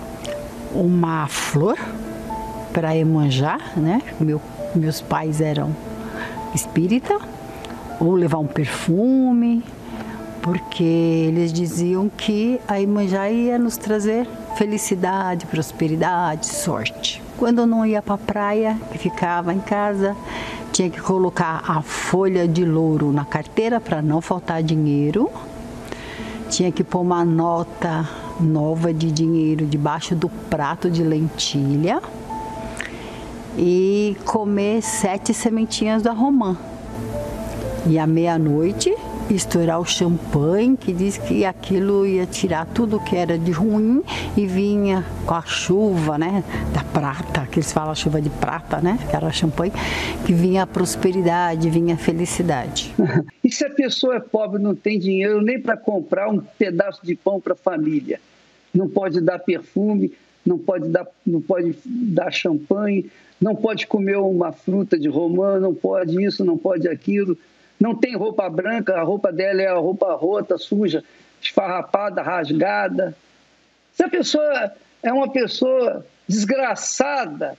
[0.71, 1.79] uma flor
[2.71, 4.03] para Emanjá, né?
[4.19, 4.39] Meu,
[4.75, 5.75] meus pais eram
[6.53, 7.17] espírita,
[7.99, 9.63] ou levar um perfume,
[10.43, 17.21] porque eles diziam que a Imanjá ia nos trazer felicidade, prosperidade, sorte.
[17.37, 20.15] Quando eu não ia para a praia, que ficava em casa,
[20.71, 25.29] tinha que colocar a folha de louro na carteira para não faltar dinheiro.
[26.49, 28.07] Tinha que pôr uma nota
[28.39, 32.01] nova de dinheiro debaixo do prato de lentilha
[33.57, 36.57] e comer sete sementinhas da romã.
[37.87, 38.94] E à meia-noite
[39.33, 44.03] estourar o champanhe, que diz que aquilo ia tirar tudo que era de ruim
[44.37, 48.99] e vinha com a chuva, né, da prata, que eles falam chuva de prata, né,
[49.09, 49.71] que era champanhe,
[50.25, 52.93] que vinha a prosperidade, vinha a felicidade.
[53.43, 57.15] e se a pessoa é pobre, não tem dinheiro nem para comprar um pedaço de
[57.15, 58.19] pão para a família?
[58.73, 60.11] Não pode dar perfume,
[60.45, 63.09] não pode dar, não pode dar champanhe,
[63.41, 67.37] não pode comer uma fruta de romã, não pode isso, não pode aquilo,
[67.79, 71.03] não tem roupa branca, a roupa dela é a roupa rota, suja,
[71.41, 73.15] esfarrapada, rasgada.
[73.93, 74.71] Se a pessoa
[75.03, 77.57] é uma pessoa desgraçada,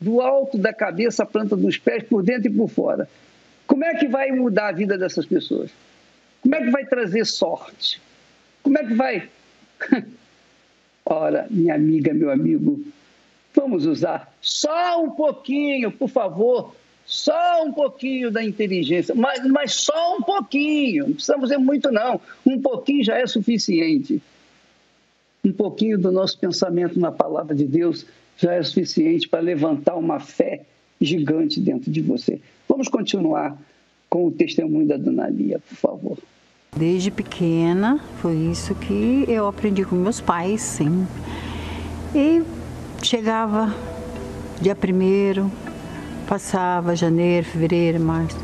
[0.00, 3.08] do alto da cabeça à planta dos pés, por dentro e por fora,
[3.68, 5.70] como é que vai mudar a vida dessas pessoas?
[6.42, 8.02] Como é que vai trazer sorte?
[8.64, 9.28] Como é que vai.
[11.06, 12.84] Ora, minha amiga, meu amigo,
[13.54, 16.74] Vamos usar só um pouquinho, por favor,
[17.12, 22.20] só um pouquinho da inteligência, mas, mas só um pouquinho, não precisamos dizer muito, não.
[22.44, 24.22] Um pouquinho já é suficiente.
[25.44, 30.20] Um pouquinho do nosso pensamento na palavra de Deus já é suficiente para levantar uma
[30.20, 30.62] fé
[31.00, 32.40] gigante dentro de você.
[32.68, 33.60] Vamos continuar
[34.08, 36.18] com o testemunho da Dona Lia, por favor.
[36.76, 41.06] Desde pequena, foi isso que eu aprendi com meus pais, sim.
[42.14, 42.42] E
[43.02, 43.74] Chegava
[44.60, 45.50] dia primeiro,
[46.32, 48.38] passava janeiro, fevereiro, março,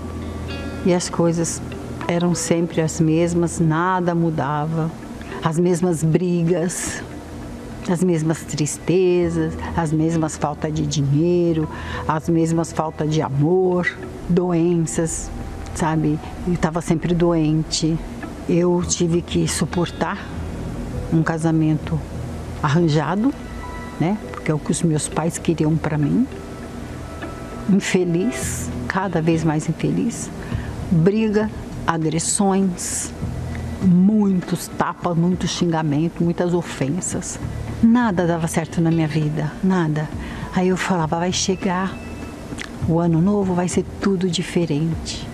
[0.85, 1.59] e as coisas
[2.07, 4.91] eram sempre as mesmas, nada mudava,
[5.43, 7.03] as mesmas brigas,
[7.91, 11.67] as mesmas tristezas, as mesmas falta de dinheiro,
[12.07, 13.91] as mesmas falta de amor,
[14.29, 15.31] doenças,
[15.75, 16.19] sabe?
[16.47, 17.97] Eu estava sempre doente.
[18.47, 20.19] Eu tive que suportar
[21.11, 21.99] um casamento
[22.63, 23.33] arranjado,
[23.99, 24.19] né?
[24.45, 26.27] que é o que os meus pais queriam para mim.
[27.71, 30.31] Infeliz, cada vez mais infeliz.
[30.91, 31.51] Briga,
[31.87, 33.13] agressões,
[33.83, 37.39] muitos tapas, muitos xingamentos, muitas ofensas.
[37.83, 40.09] Nada dava certo na minha vida, nada.
[40.55, 41.95] Aí eu falava, vai chegar
[42.89, 45.29] o ano novo, vai ser tudo diferente.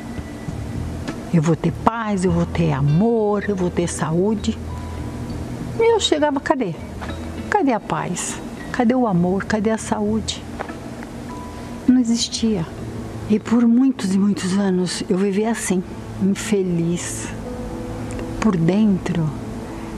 [1.33, 4.59] Eu vou ter paz, eu vou ter amor, eu vou ter saúde.
[5.79, 6.75] E eu chegava, cadê?
[7.49, 8.37] Cadê a paz?
[8.73, 9.45] Cadê o amor?
[9.45, 10.43] Cadê a saúde?
[11.95, 12.67] Não existia.
[13.31, 15.81] E por muitos e muitos anos eu vivi assim,
[16.21, 17.29] infeliz.
[18.41, 19.31] Por dentro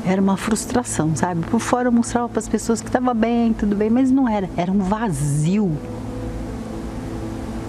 [0.04, 1.40] era uma frustração, sabe?
[1.46, 4.50] Por fora eu mostrava para as pessoas que estava bem, tudo bem, mas não era.
[4.58, 5.74] Era um vazio.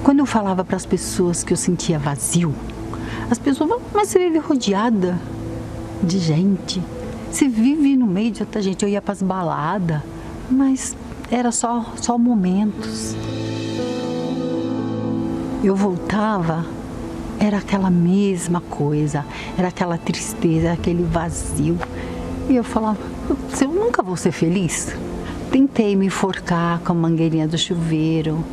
[0.04, 2.54] Quando eu falava para as pessoas que eu sentia vazio,
[3.32, 5.18] As pessoas mas você vive rodeada
[6.04, 6.84] de gente.
[7.32, 8.84] Você vive no meio de outra gente.
[8.84, 10.02] Eu ia para as baladas,
[10.52, 10.98] mas
[11.32, 13.16] era só, só momentos.
[15.64, 16.66] Eu voltava,
[17.40, 19.26] era aquela mesma coisa,
[19.58, 21.78] era aquela tristeza, aquele vazio.
[22.48, 23.00] E eu falava,
[23.60, 24.96] eu nunca vou ser feliz.
[25.52, 28.44] Tentei me enforcar com a mangueirinha do chuveiro.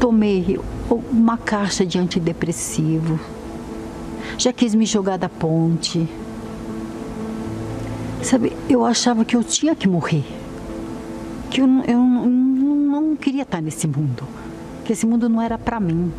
[0.00, 0.58] Tomei
[0.88, 3.18] uma caixa de antidepressivo.
[4.38, 6.08] Já quis me jogar da ponte.
[8.22, 10.24] Sabe, eu achava que eu tinha que morrer.
[11.50, 14.37] Que eu, eu não, não queria estar nesse mundo.
[14.88, 16.10] Que esse mundo não era para mim.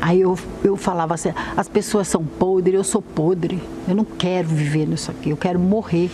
[0.00, 3.62] Aí eu, eu falava assim, as pessoas são podres, eu sou podre.
[3.86, 6.10] Eu não quero viver nisso aqui, eu quero morrer.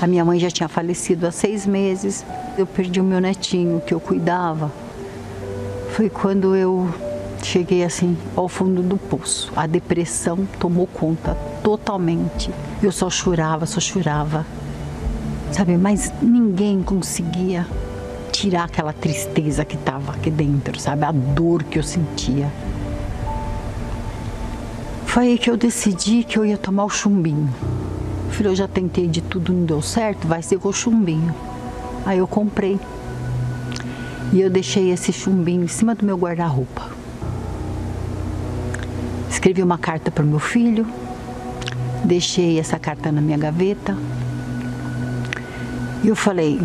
[0.00, 2.24] A minha mãe já tinha falecido há seis meses.
[2.56, 4.72] Eu perdi o meu netinho que eu cuidava.
[5.90, 6.88] Foi quando eu
[7.42, 9.52] cheguei assim ao fundo do poço.
[9.54, 12.50] A depressão tomou conta totalmente.
[12.82, 14.46] Eu só chorava, só chorava.
[15.52, 17.66] Sabe, mas ninguém conseguia
[18.30, 21.04] tirar aquela tristeza que estava aqui dentro, sabe?
[21.04, 22.52] A dor que eu sentia.
[25.06, 27.52] Foi aí que eu decidi que eu ia tomar o chumbinho.
[28.30, 31.34] Filho, eu já tentei de tudo, não deu certo, vai ser com o chumbinho.
[32.06, 32.78] Aí eu comprei.
[34.32, 36.90] E eu deixei esse chumbinho em cima do meu guarda-roupa.
[39.28, 40.86] Escrevi uma carta para o meu filho,
[42.04, 43.96] deixei essa carta na minha gaveta.
[46.02, 46.60] E eu falei: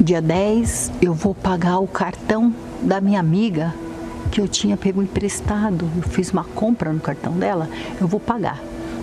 [0.00, 3.74] dia 10 eu vou pagar o cartão da minha amiga
[4.30, 5.88] que eu tinha pego emprestado.
[5.96, 7.68] Eu fiz uma compra no cartão dela,
[8.00, 8.60] eu vou pagar.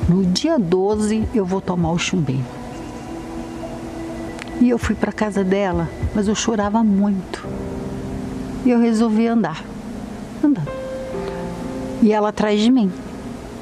[0.07, 2.45] No dia 12 eu vou tomar o chumbinho.
[4.61, 7.45] E eu fui para casa dela, mas eu chorava muito.
[8.65, 9.63] E eu resolvi andar.
[10.43, 10.67] Andando.
[12.01, 12.91] E ela atrás de mim.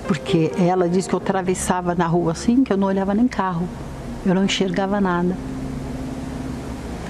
[0.08, 3.68] Porque ela disse que eu atravessava na rua assim, que eu não olhava nem carro.
[4.26, 5.36] Eu não enxergava nada.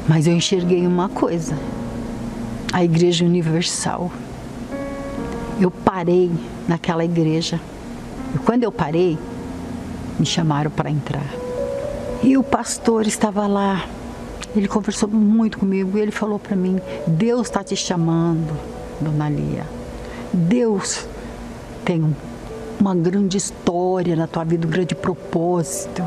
[0.08, 1.58] Mas eu enxerguei uma coisa:
[2.72, 4.12] a Igreja Universal.
[5.60, 6.32] Eu parei
[6.68, 7.60] naquela igreja.
[8.36, 9.18] E quando eu parei,
[10.20, 11.26] me chamaram para entrar.
[12.22, 13.86] E o pastor estava lá.
[14.56, 18.56] Ele conversou muito comigo e ele falou para mim: Deus está te chamando,
[19.02, 19.66] dona Lia.
[20.34, 21.08] Deus
[21.84, 22.16] tem
[22.80, 26.04] uma grande história na tua vida, um grande propósito.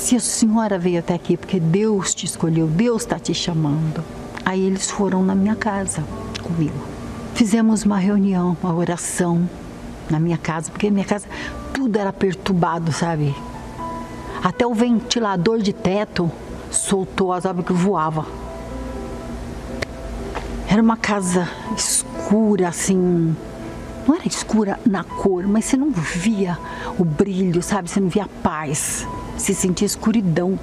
[0.00, 4.02] Se a senhora veio até aqui porque Deus te escolheu, Deus está te chamando.
[4.46, 6.02] Aí eles foram na minha casa
[6.42, 6.74] comigo.
[7.34, 9.48] Fizemos uma reunião, uma oração
[10.08, 11.28] na minha casa, porque minha casa
[11.74, 13.36] tudo era perturbado, sabe?
[14.42, 16.32] Até o ventilador de teto
[16.70, 18.26] soltou as obras que voava.
[20.66, 23.36] Era uma casa escura, assim.
[24.08, 26.58] Não era escura na cor, mas você não via
[26.98, 27.90] o brilho, sabe?
[27.90, 29.06] Você não via a paz
[29.40, 30.58] se sentia escuridão.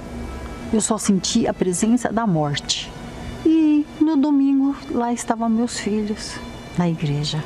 [0.72, 2.90] Eu só sentia a presença da morte.
[3.44, 6.36] E no domingo lá estavam meus filhos
[6.76, 7.42] na igreja.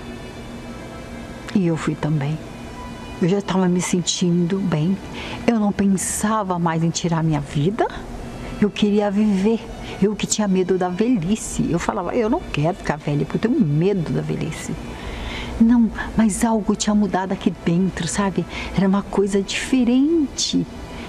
[1.54, 2.38] E eu fui também.
[3.20, 4.96] Eu já estava me sentindo bem.
[5.46, 7.86] Eu não pensava mais em tirar minha vida.
[8.60, 9.60] Eu queria viver.
[10.02, 11.66] Eu que tinha medo da velhice.
[11.70, 14.74] Eu falava, eu não quero ficar velha, porque eu tenho medo da velhice.
[15.60, 18.44] Não, mas algo tinha mudado aqui dentro, sabe?
[18.76, 20.66] Era uma coisa diferente.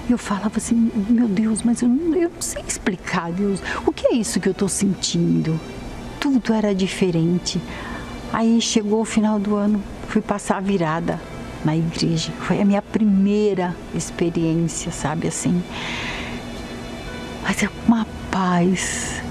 [0.10, 4.08] Eu falava assim, meu Deus, mas eu não, eu não sei explicar, Deus, o que
[4.08, 5.60] é isso que eu estou sentindo?
[6.20, 7.62] Tudo era diferente.
[8.32, 11.20] Aí chegou o final do ano, fui passar a virada
[11.64, 12.32] na igreja.
[12.42, 15.64] Foi a minha primeira experiência, sabe assim.
[17.44, 19.22] Mas é uma paz.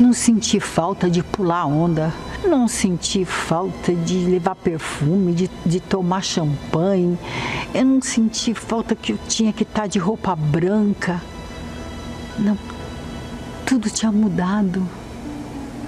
[0.00, 2.12] Não senti falta de pular onda
[2.48, 7.18] não senti falta de levar perfume, de, de tomar champanhe.
[7.74, 11.20] Eu não senti falta que eu tinha que estar de roupa branca.
[12.38, 12.56] Não,
[13.66, 14.86] tudo tinha mudado.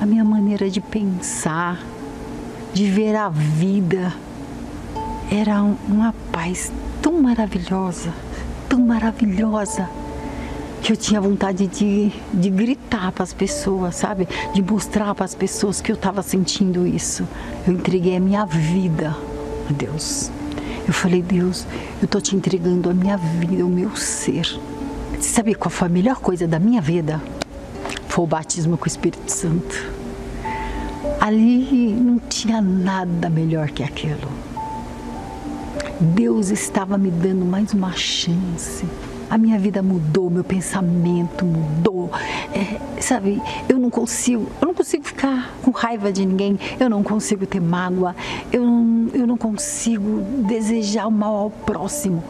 [0.01, 1.81] A minha maneira de pensar,
[2.73, 4.13] de ver a vida,
[5.31, 8.13] era uma paz tão maravilhosa,
[8.69, 9.89] tão maravilhosa
[10.85, 14.29] que eu tinha vontade de, de gritar para as pessoas, sabe?
[14.53, 17.27] De mostrar para as pessoas que eu estava sentindo isso.
[17.67, 19.17] Eu entreguei a minha vida
[19.67, 20.31] a Deus.
[20.87, 21.67] Eu falei, Deus,
[22.03, 24.45] eu estou te entregando a minha vida, o meu ser.
[25.19, 27.19] Você sabe qual foi a melhor coisa da minha vida?
[28.07, 29.91] Foi o batismo com o Espírito Santo.
[31.19, 34.29] Ali não tinha nada melhor que aquilo.
[35.99, 38.85] Deus estava me dando mais uma chance
[39.31, 42.11] a minha vida mudou, meu pensamento mudou.
[42.53, 47.03] É, sabe, eu não consigo, eu não consigo ficar com raiva de ninguém, eu não
[47.03, 48.15] consigo ter mágoa,
[48.53, 52.23] eu não, eu não consigo desejar o mal ao próximo.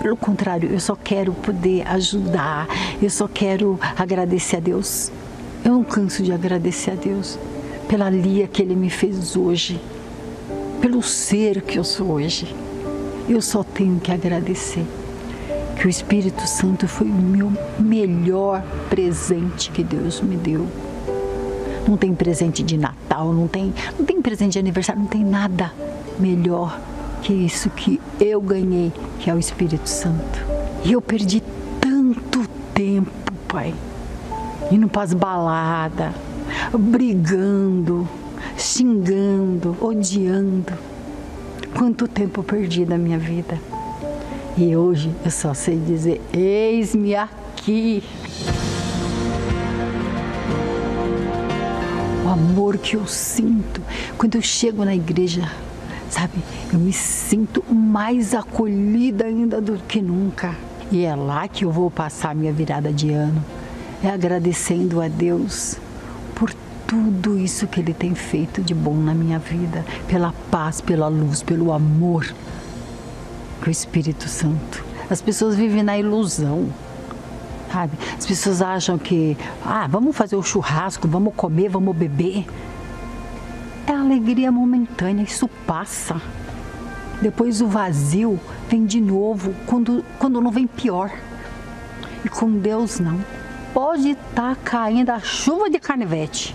[0.00, 2.66] Pelo contrário, eu só quero poder ajudar,
[3.00, 5.10] eu só quero agradecer a Deus.
[5.64, 7.38] Eu não canso de agradecer a Deus
[7.88, 9.80] pela lia que Ele me fez hoje,
[10.80, 12.54] pelo ser que eu sou hoje.
[13.26, 14.84] Eu só tenho que agradecer
[15.76, 20.66] que o Espírito Santo foi o meu melhor presente que Deus me deu.
[21.86, 25.72] Não tem presente de Natal, não tem, não tem presente de aniversário, não tem nada
[26.18, 26.80] melhor
[27.22, 30.44] que isso que eu ganhei, que é o Espírito Santo.
[30.84, 31.42] E eu perdi
[31.80, 33.10] tanto tempo,
[33.48, 33.74] Pai,
[34.70, 36.12] indo para as baladas,
[36.78, 38.08] brigando,
[38.56, 40.72] xingando, odiando.
[41.76, 43.58] Quanto tempo eu perdi da minha vida.
[44.56, 48.04] E hoje eu só sei dizer: eis-me aqui.
[52.24, 53.82] O amor que eu sinto
[54.16, 55.50] quando eu chego na igreja,
[56.08, 56.34] sabe?
[56.72, 60.54] Eu me sinto mais acolhida ainda do que nunca.
[60.92, 63.44] E é lá que eu vou passar minha virada de ano.
[64.04, 65.78] É agradecendo a Deus
[66.36, 66.54] por
[66.86, 71.42] tudo isso que Ele tem feito de bom na minha vida, pela paz, pela luz,
[71.42, 72.32] pelo amor
[73.68, 74.84] o Espírito Santo.
[75.08, 76.72] As pessoas vivem na ilusão,
[77.70, 77.92] sabe?
[78.16, 82.46] As pessoas acham que, ah, vamos fazer o churrasco, vamos comer, vamos beber.
[83.86, 86.20] É alegria momentânea, isso passa.
[87.20, 91.10] Depois o vazio vem de novo, quando, quando não vem pior.
[92.24, 93.20] E com Deus não.
[93.72, 96.54] Pode estar tá caindo a chuva de carnevete,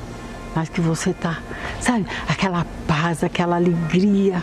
[0.55, 1.39] mas que você tá,
[1.81, 4.41] sabe, aquela paz, aquela alegria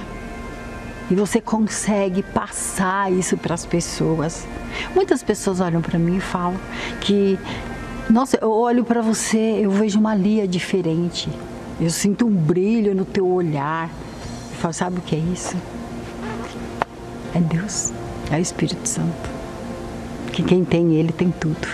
[1.11, 4.47] e você consegue passar isso para as pessoas.
[4.95, 6.59] Muitas pessoas olham para mim e falam
[7.01, 7.39] que,
[8.11, 11.29] nossa, eu olho para você, eu vejo uma Lia diferente.
[11.81, 13.89] Eu sinto um brilho no teu olhar.
[13.89, 15.57] Eu falo, sabe o que é isso?
[17.35, 17.93] É Deus,
[18.31, 19.31] é o Espírito Santo.
[20.33, 21.69] Que quem tem Ele tem tudo.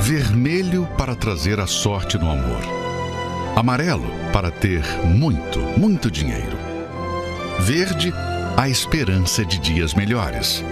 [0.00, 2.83] Vermelho para trazer a sorte no amor
[3.56, 6.58] Amarelo, para ter muito, muito dinheiro.
[7.60, 8.12] Verde,
[8.56, 10.64] a esperança de dias melhores.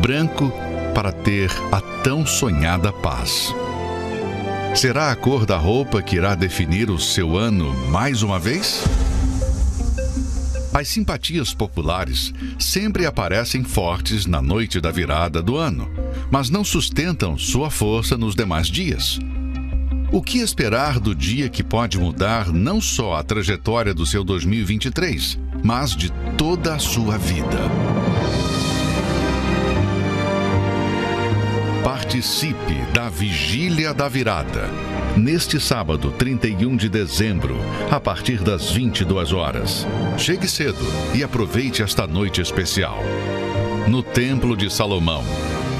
[0.00, 0.52] Branco,
[0.94, 3.52] para ter a tão sonhada paz.
[4.76, 8.84] Será a cor da roupa que irá definir o seu ano mais uma vez?
[10.72, 15.90] As simpatias populares sempre aparecem fortes na noite da virada do ano,
[16.30, 19.18] mas não sustentam sua força nos demais dias.
[20.12, 25.38] O que esperar do dia que pode mudar não só a trajetória do seu 2023,
[25.64, 27.58] mas de toda a sua vida?
[31.82, 34.68] Participe da Vigília da Virada.
[35.16, 37.56] Neste sábado, 31 de dezembro,
[37.90, 39.86] a partir das 22 horas.
[40.18, 40.84] Chegue cedo
[41.14, 42.98] e aproveite esta noite especial.
[43.88, 45.24] No Templo de Salomão,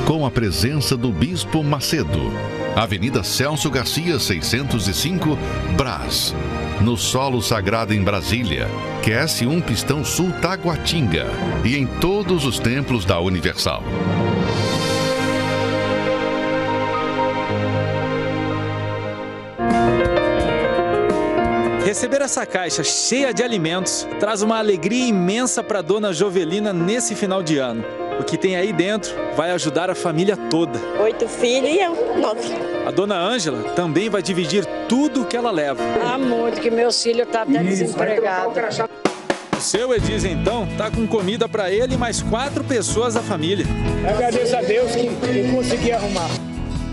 [0.07, 5.39] com a presença do Bispo Macedo Avenida Celso Garcia, 605,
[5.77, 6.35] Brás.
[6.81, 8.66] No Solo Sagrado em Brasília,
[9.05, 11.27] QS1 Pistão Sul Taguatinga
[11.64, 13.83] e em todos os templos da Universal.
[21.85, 27.43] Receber essa caixa cheia de alimentos traz uma alegria imensa para dona Jovelina nesse final
[27.43, 28.01] de ano.
[28.23, 30.79] O que tem aí dentro vai ajudar a família toda.
[31.03, 32.55] Oito filhos e eu, nove.
[32.87, 35.83] A dona Ângela também vai dividir tudo o que ela leva.
[36.01, 38.79] Ah, muito, que meus filhos estão até desempregados.
[39.59, 43.66] O seu Ediz, então, tá com comida para ele e mais quatro pessoas da família.
[44.09, 46.31] agradeço a Deus que, que consegui arrumar.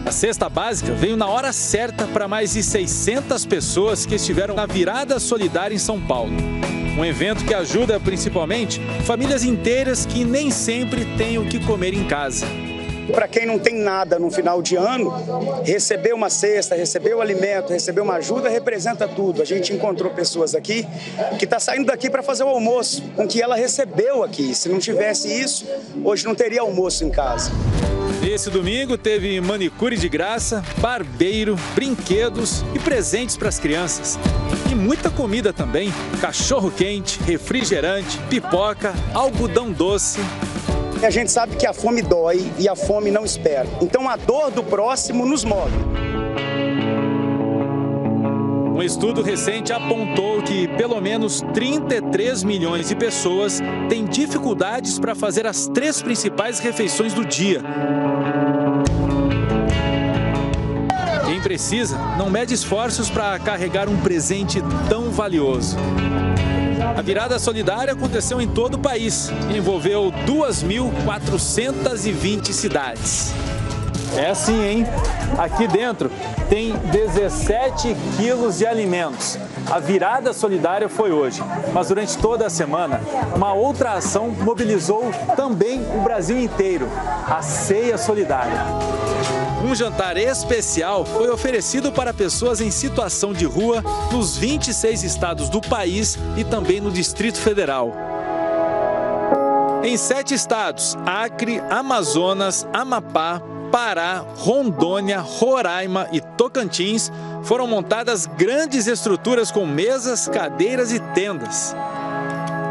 [0.08, 4.66] A cesta básica veio na hora certa para mais de 600 pessoas que estiveram na
[4.66, 6.34] virada solidária em São Paulo.
[7.00, 12.06] Um evento que ajuda principalmente famílias inteiras que nem sempre têm o que comer em
[12.06, 12.46] casa.
[13.14, 15.10] Para quem não tem nada no final de ano,
[15.64, 19.42] receber uma cesta, receber o alimento, receber uma ajuda representa tudo.
[19.42, 20.86] A gente encontrou pessoas aqui
[21.38, 24.54] que está saindo daqui para fazer o almoço com o que ela recebeu aqui.
[24.54, 25.66] Se não tivesse isso,
[26.04, 27.50] hoje não teria almoço em casa.
[28.22, 34.20] Esse domingo teve manicure de graça, barbeiro, brinquedos e presentes para as crianças.
[34.70, 40.20] E muita comida também: cachorro quente, refrigerante, pipoca, algodão doce.
[41.02, 43.68] A gente sabe que a fome dói e a fome não espera.
[43.82, 45.99] Então a dor do próximo nos move.
[48.80, 53.60] Um estudo recente apontou que pelo menos 33 milhões de pessoas
[53.90, 57.62] têm dificuldades para fazer as três principais refeições do dia.
[61.26, 65.76] Quem precisa não mede esforços para carregar um presente tão valioso.
[66.96, 73.34] A virada solidária aconteceu em todo o país e envolveu 2.420 cidades.
[74.18, 74.86] É assim, hein?
[75.38, 76.12] Aqui dentro
[76.50, 79.38] tem 17 quilos de alimentos.
[79.70, 81.44] A virada solidária foi hoje,
[81.74, 83.00] mas durante toda a semana,
[83.36, 86.90] uma outra ação mobilizou também o Brasil inteiro
[87.28, 88.66] a Ceia Solidária.
[89.64, 95.62] Um jantar especial foi oferecido para pessoas em situação de rua nos 26 estados do
[95.62, 97.94] país e também no Distrito Federal.
[99.84, 103.42] Em sete estados Acre, Amazonas, Amapá,
[103.72, 107.12] Pará, Rondônia, Roraima e Tocantins
[107.44, 111.76] foram montadas grandes estruturas com mesas, cadeiras e tendas.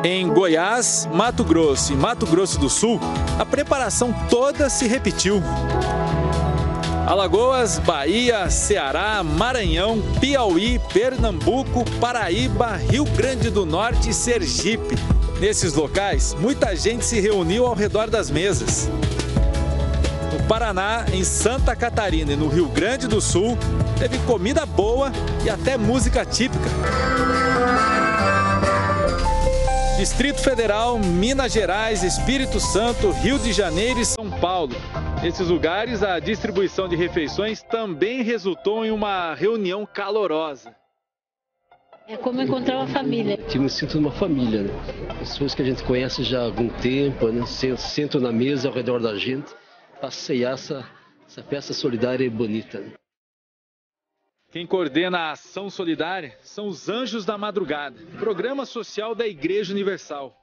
[0.04, 3.00] Em Goiás, Mato Grosso e Mato Grosso do Sul,
[3.38, 5.42] a preparação toda se repetiu.
[7.06, 14.94] Alagoas, Bahia, Ceará, Maranhão, Piauí, Pernambuco, Paraíba, Rio Grande do Norte e Sergipe.
[15.40, 18.90] Nesses locais, muita gente se reuniu ao redor das mesas.
[20.32, 23.56] No Paraná, em Santa Catarina e no Rio Grande do Sul,
[23.98, 25.10] teve comida boa
[25.44, 26.68] e até música típica.
[29.96, 34.76] Distrito Federal, Minas Gerais, Espírito Santo, Rio de Janeiro e São Paulo.
[35.22, 40.76] Nesses lugares, a distribuição de refeições também resultou em uma reunião calorosa.
[42.06, 43.38] É como encontrar uma família.
[43.52, 44.70] Eu me sinto numa família, né?
[45.18, 47.44] Pessoas que a gente conhece já há algum tempo, né?
[47.76, 49.52] sentam na mesa ao redor da gente
[50.00, 50.88] para ceiar essa,
[51.26, 52.82] essa festa solidária e bonita.
[54.50, 60.34] Quem coordena a ação solidária são os Anjos da Madrugada, programa social da Igreja Universal.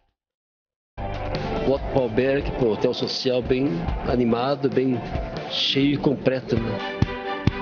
[1.67, 3.69] O hotel social bem
[4.07, 4.95] animado, bem
[5.49, 6.55] cheio e completo.
[6.55, 6.77] Né?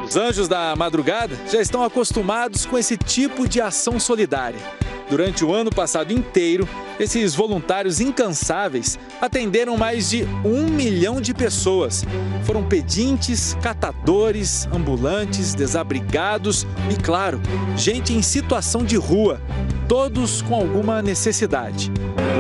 [0.04, 4.60] Os Anjos da Madrugada já estão acostumados com esse tipo de ação solidária.
[5.14, 6.68] Durante o ano passado inteiro,
[7.00, 12.04] esses voluntários incansáveis atenderam mais de um milhão de pessoas.
[12.46, 17.40] Foram pedintes, catadores, ambulantes, desabrigados e, claro,
[17.78, 19.40] gente em situação de rua,
[19.88, 21.92] todos com alguma necessidade: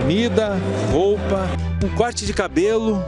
[0.01, 0.57] comida,
[0.91, 1.47] roupa,
[1.86, 3.05] um corte de cabelo,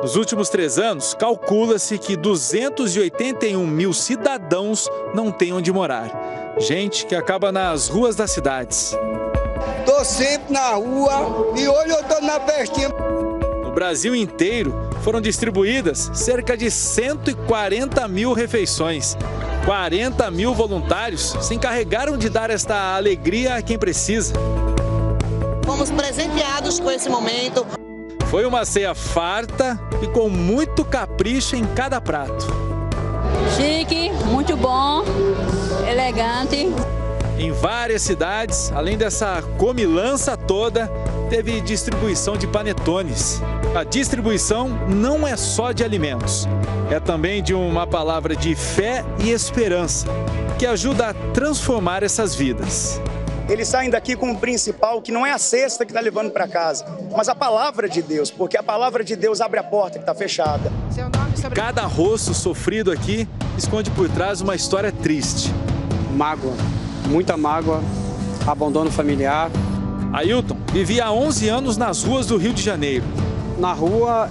[0.00, 6.43] nos últimos três anos, calcula-se que 281 mil cidadãos não têm onde morar.
[6.58, 8.96] Gente que acaba nas ruas das cidades.
[9.84, 12.88] Tô sempre na rua e hoje eu tô na festinha.
[12.88, 19.16] No Brasil inteiro, foram distribuídas cerca de 140 mil refeições.
[19.66, 24.32] 40 mil voluntários se encarregaram de dar esta alegria a quem precisa.
[25.64, 27.66] Fomos presenteados com esse momento.
[28.30, 32.46] Foi uma ceia farta e com muito capricho em cada prato.
[33.56, 35.04] Chique, muito bom,
[36.14, 36.72] elegante.
[37.36, 40.86] Em várias cidades, além dessa comilança toda,
[41.28, 43.42] teve distribuição de panetones.
[43.74, 46.46] A distribuição não é só de alimentos,
[46.90, 50.06] é também de uma palavra de fé e esperança,
[50.58, 53.00] que ajuda a transformar essas vidas
[53.48, 56.48] eles saem daqui com o principal, que não é a cesta que está levando para
[56.48, 56.84] casa,
[57.14, 60.14] mas a palavra de Deus, porque a palavra de Deus abre a porta que está
[60.14, 60.72] fechada.
[61.54, 65.52] Cada rosto sofrido aqui esconde por trás uma história triste.
[66.14, 66.54] Mágoa,
[67.08, 67.82] muita mágoa,
[68.46, 69.50] abandono familiar.
[70.12, 73.04] Ailton vivia há 11 anos nas ruas do Rio de Janeiro.
[73.58, 74.28] Na rua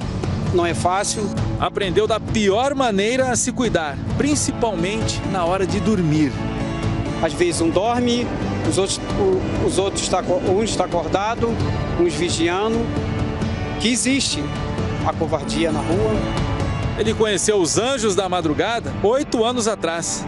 [0.53, 1.23] não é fácil.
[1.59, 6.31] Aprendeu da pior maneira a se cuidar, principalmente na hora de dormir.
[7.21, 8.27] Às vezes um dorme,
[8.69, 8.99] os outros,
[9.65, 11.49] os outros está, uns está acordado,
[11.99, 12.79] uns vigiando,
[13.79, 14.43] que existe
[15.05, 16.15] a covardia na rua.
[16.97, 20.23] Ele conheceu os anjos da madrugada oito anos atrás.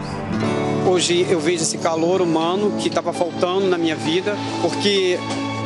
[0.86, 5.18] Hoje eu vejo esse calor humano que estava faltando na minha vida, porque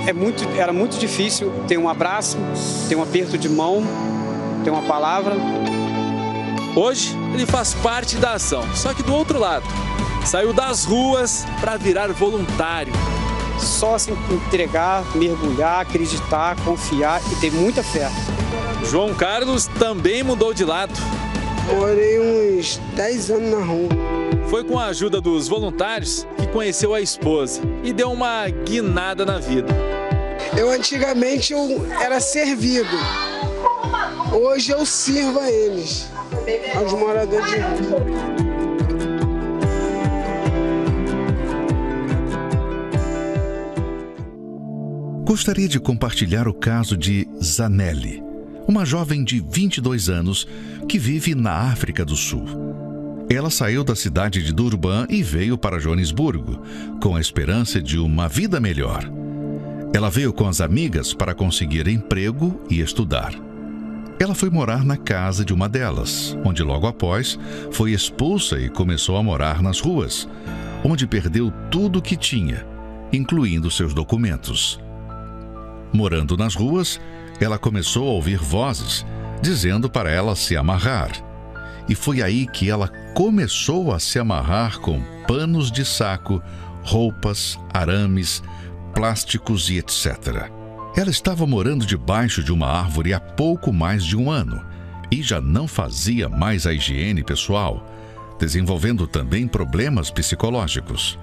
[0.06, 2.38] é muito, era muito difícil ter um abraço,
[2.88, 3.82] ter um aperto de mão,
[4.64, 5.34] ter uma palavra.
[6.74, 9.66] Hoje ele faz parte da ação, só que do outro lado
[10.24, 12.92] saiu das ruas para virar voluntário.
[13.58, 18.10] Só se entregar, mergulhar, acreditar, confiar e ter muita fé.
[18.90, 20.94] João Carlos também mudou de lado.
[21.66, 23.88] Morei uns 10 anos na rua.
[24.48, 29.38] Foi com a ajuda dos voluntários que conheceu a esposa e deu uma guinada na
[29.38, 29.72] vida.
[30.56, 32.96] Eu antigamente eu era servido.
[34.32, 36.08] Hoje eu sirvo a eles,
[36.74, 38.50] aos moradores de rua.
[45.30, 48.20] Gostaria de compartilhar o caso de Zanelli,
[48.66, 50.46] uma jovem de 22 anos
[50.88, 52.46] que vive na África do Sul.
[53.28, 56.62] Ela saiu da cidade de Durban e veio para Joanesburgo,
[57.00, 59.08] com a esperança de uma vida melhor.
[59.92, 63.32] Ela veio com as amigas para conseguir emprego e estudar.
[64.18, 67.38] Ela foi morar na casa de uma delas, onde logo após
[67.70, 70.28] foi expulsa e começou a morar nas ruas,
[70.84, 72.66] onde perdeu tudo o que tinha,
[73.12, 74.78] incluindo seus documentos.
[75.92, 77.00] Morando nas ruas,
[77.40, 79.04] ela começou a ouvir vozes
[79.42, 81.10] dizendo para ela se amarrar.
[81.88, 86.42] E foi aí que ela começou a se amarrar com panos de saco,
[86.82, 88.42] roupas, arames,
[88.94, 90.50] plásticos e etc.
[90.96, 94.64] Ela estava morando debaixo de uma árvore há pouco mais de um ano
[95.10, 97.84] e já não fazia mais a higiene pessoal,
[98.38, 101.18] desenvolvendo também problemas psicológicos.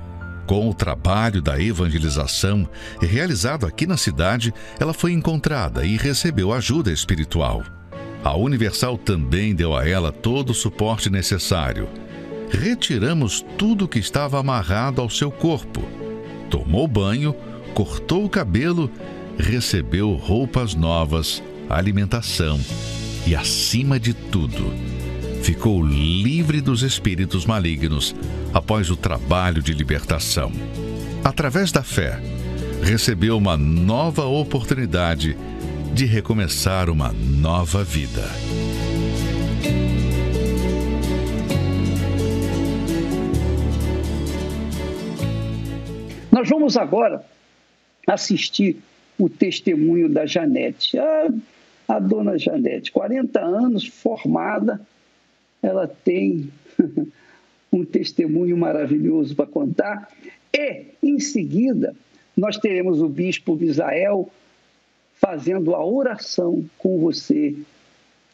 [0.48, 2.68] Com o trabalho da evangelização
[3.00, 7.64] realizado aqui na cidade, ela foi encontrada e recebeu ajuda espiritual.
[8.24, 11.88] A Universal também deu a ela todo o suporte necessário.
[12.50, 15.84] Retiramos tudo que estava amarrado ao seu corpo.
[16.50, 17.36] Tomou banho,
[17.76, 18.89] cortou o cabelo
[19.38, 22.60] recebeu roupas novas, alimentação
[23.26, 24.74] e, acima de tudo,
[25.48, 28.14] ficou livre dos espíritos malignos
[28.54, 30.52] após o trabalho de libertação.
[31.24, 32.20] Através da fé,
[32.84, 35.38] recebeu uma nova oportunidade
[35.93, 38.24] de recomeçar uma nova vida.
[46.30, 47.24] Nós vamos agora
[48.06, 48.82] assistir
[49.18, 51.00] o testemunho da Janete.
[51.00, 51.30] A,
[51.88, 54.82] a dona Janete, 40 anos, formada,
[55.62, 56.49] ela tem
[57.72, 60.10] um testemunho maravilhoso para contar.
[60.53, 61.95] E, em seguida,
[62.36, 64.30] nós teremos o bispo Misael
[65.16, 67.55] fazendo a oração com você,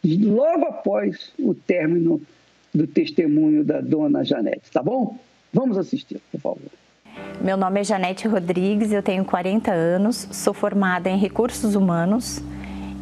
[0.04, 2.22] logo após o término
[2.74, 5.18] do testemunho da dona Janete, tá bom?
[5.54, 6.72] Vamos assistir, por favor.
[7.42, 12.42] Meu nome é Janete Rodrigues, eu tenho 40 anos, sou formada em recursos humanos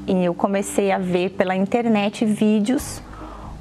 [0.08, 3.02] e eu comecei a ver pela internet vídeos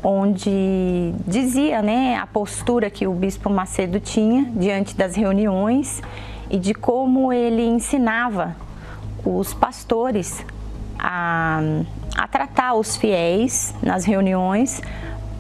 [0.02, 6.02] onde dizia né, a postura que o Bispo Macedo tinha diante das reuniões
[6.48, 8.56] e de como ele ensinava
[9.24, 10.44] os pastores
[10.98, 11.60] a,
[12.16, 14.82] a tratar os fiéis nas reuniões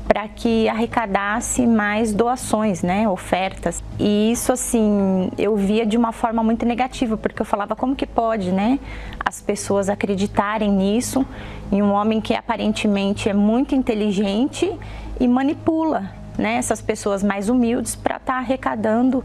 [0.06, 3.80] para que arrecadasse mais doações, né, ofertas.
[3.96, 8.06] E isso assim, eu via de uma forma muito negativa, porque eu falava como que
[8.06, 8.80] pode, né,
[9.24, 11.24] as pessoas acreditarem nisso
[11.70, 14.70] em um homem que aparentemente é muito inteligente
[15.18, 19.24] e manipula, né, essas pessoas mais humildes para estar tá arrecadando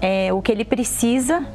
[0.00, 1.46] é, o que ele precisa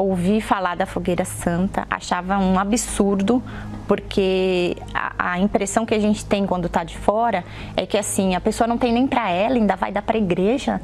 [0.00, 3.42] ouvi falar da fogueira santa, achava um absurdo,
[3.88, 7.44] porque a, a impressão que a gente tem quando está de fora
[7.76, 10.20] é que assim, a pessoa não tem nem para ela, ainda vai dar para a
[10.20, 10.80] igreja.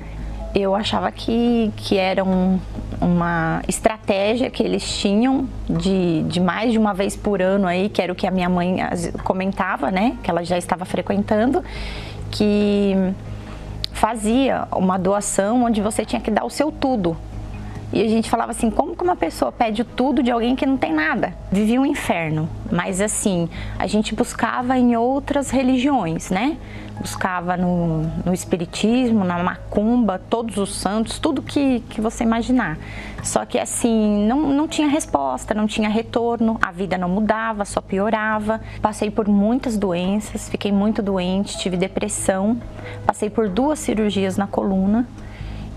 [0.55, 2.61] Eu achava que, que era um,
[3.01, 8.03] uma estratégia que eles tinham de, de mais de uma vez por ano aí, que
[8.03, 8.77] era o que a minha mãe
[9.25, 10.17] comentava, né?
[10.23, 11.65] Que ela já estava frequentando,
[12.31, 12.95] que
[13.93, 17.17] fazia uma doação onde você tinha que dar o seu tudo
[17.93, 20.79] e a gente falava assim, como que uma pessoa pede tudo de alguém que não
[20.79, 21.35] tem nada?
[21.51, 22.49] Vivia um inferno.
[22.71, 26.57] Mas assim, a gente buscava em outras religiões, né?
[27.01, 32.79] Buscava no, no espiritismo, na macumba, todos os santos, tudo que, que você imaginar.
[33.23, 37.81] Só que assim, não, não tinha resposta, não tinha retorno, a vida não mudava, só
[37.81, 38.61] piorava.
[38.81, 42.61] Passei por muitas doenças, fiquei muito doente, tive depressão,
[43.07, 45.07] passei por duas cirurgias na coluna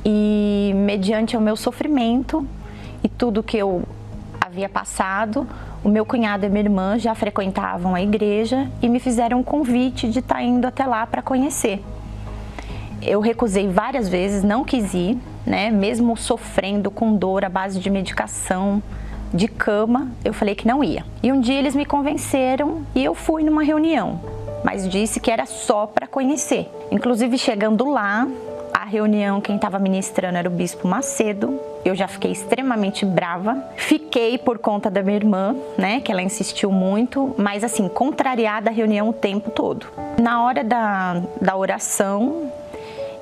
[0.06, 2.48] e mediante o meu sofrimento
[3.04, 3.84] e tudo que eu
[4.40, 5.48] havia passado,
[5.86, 10.10] o meu cunhado e minha irmã já frequentavam a igreja e me fizeram um convite
[10.10, 11.80] de estar tá indo até lá para conhecer.
[13.04, 15.16] Eu recusei várias vezes, não quis ir,
[15.46, 15.70] né?
[15.70, 18.82] Mesmo sofrendo com dor à base de medicação,
[19.32, 21.06] de cama, eu falei que não ia.
[21.22, 24.20] E um dia eles me convenceram e eu fui numa reunião,
[24.64, 26.68] mas disse que era só para conhecer.
[26.90, 28.28] Inclusive chegando lá,
[28.74, 31.60] a reunião, quem estava ministrando era o Bispo Macedo.
[31.86, 33.64] Eu já fiquei extremamente brava.
[33.78, 38.74] Fiquei por conta da minha irmã, né, que ela insistiu muito, mas assim, contrariada a
[38.74, 39.86] reunião o tempo todo.
[40.20, 42.52] Na hora da, da oração,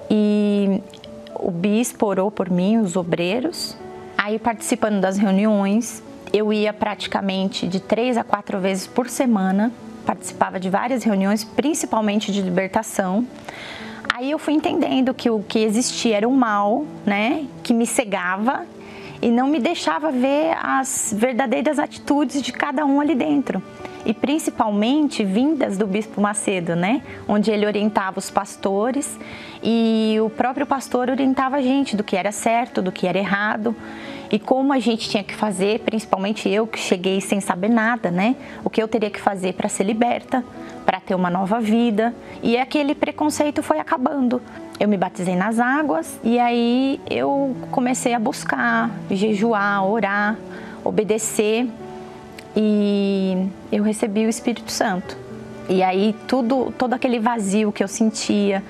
[0.09, 0.82] e
[1.36, 3.76] o bispo orou por mim, os obreiros.
[4.18, 6.01] Aí, participando das reuniões,
[6.32, 9.72] eu ia praticamente de três a quatro vezes por semana,
[10.05, 13.28] participava de várias reuniões, principalmente de libertação.
[14.16, 18.64] Aí eu fui entendendo que o que existia era um mal, né, que me cegava
[19.20, 23.59] e não me deixava ver as verdadeiras atitudes de cada um ali dentro
[24.05, 27.01] e principalmente vindas do Bispo Macedo, né?
[27.28, 29.18] Onde ele orientava os pastores
[29.64, 33.76] e o próprio pastor orientava a gente do que era certo, do que era errado
[34.30, 38.36] e como a gente tinha que fazer, principalmente eu que cheguei sem saber nada, né?
[38.64, 40.43] O que eu teria que fazer para ser liberta,
[40.86, 42.13] para ter uma nova vida.
[42.41, 44.41] E aquele preconceito foi acabando.
[44.79, 50.38] Eu me batizei nas águas e aí eu comecei a buscar, jejuar, orar,
[50.84, 51.67] obedecer
[52.55, 55.17] e eu recebi o Espírito Santo.
[55.69, 58.61] E aí tudo, todo aquele vazio que eu sentia,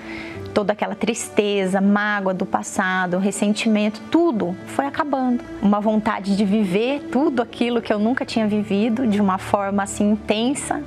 [0.53, 5.43] toda aquela tristeza, mágoa do passado, ressentimento, tudo foi acabando.
[5.61, 10.11] Uma vontade de viver tudo aquilo que eu nunca tinha vivido de uma forma assim
[10.11, 10.83] intensa.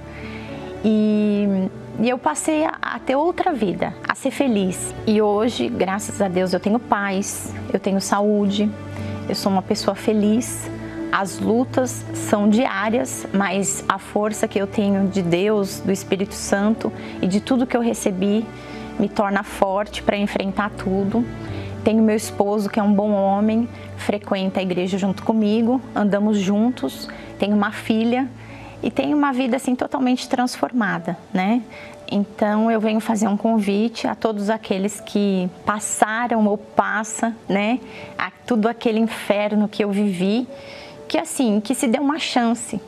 [0.89, 1.69] E,
[2.01, 4.95] e eu passei a, a ter outra vida, a ser feliz.
[5.07, 8.71] E hoje, graças a Deus, eu tenho paz, eu tenho saúde,
[9.29, 10.71] eu sou uma pessoa feliz
[11.19, 16.93] as lutas são diárias, mas a força que eu tenho de Deus, do Espírito Santo
[17.23, 18.45] e de tudo que eu recebi
[18.99, 21.25] me torna forte para enfrentar tudo.
[21.85, 27.09] Tenho meu esposo, que é um bom homem, frequenta a igreja junto comigo, andamos juntos.
[27.39, 28.29] Tenho uma filha
[28.83, 31.63] e tenho uma vida assim totalmente transformada, né?
[32.11, 37.81] Então eu venho fazer um convite a todos aqueles que passaram ou passa, né,
[38.17, 40.47] a tudo aquele inferno que eu vivi
[41.09, 42.81] que assim, que se dê uma chance,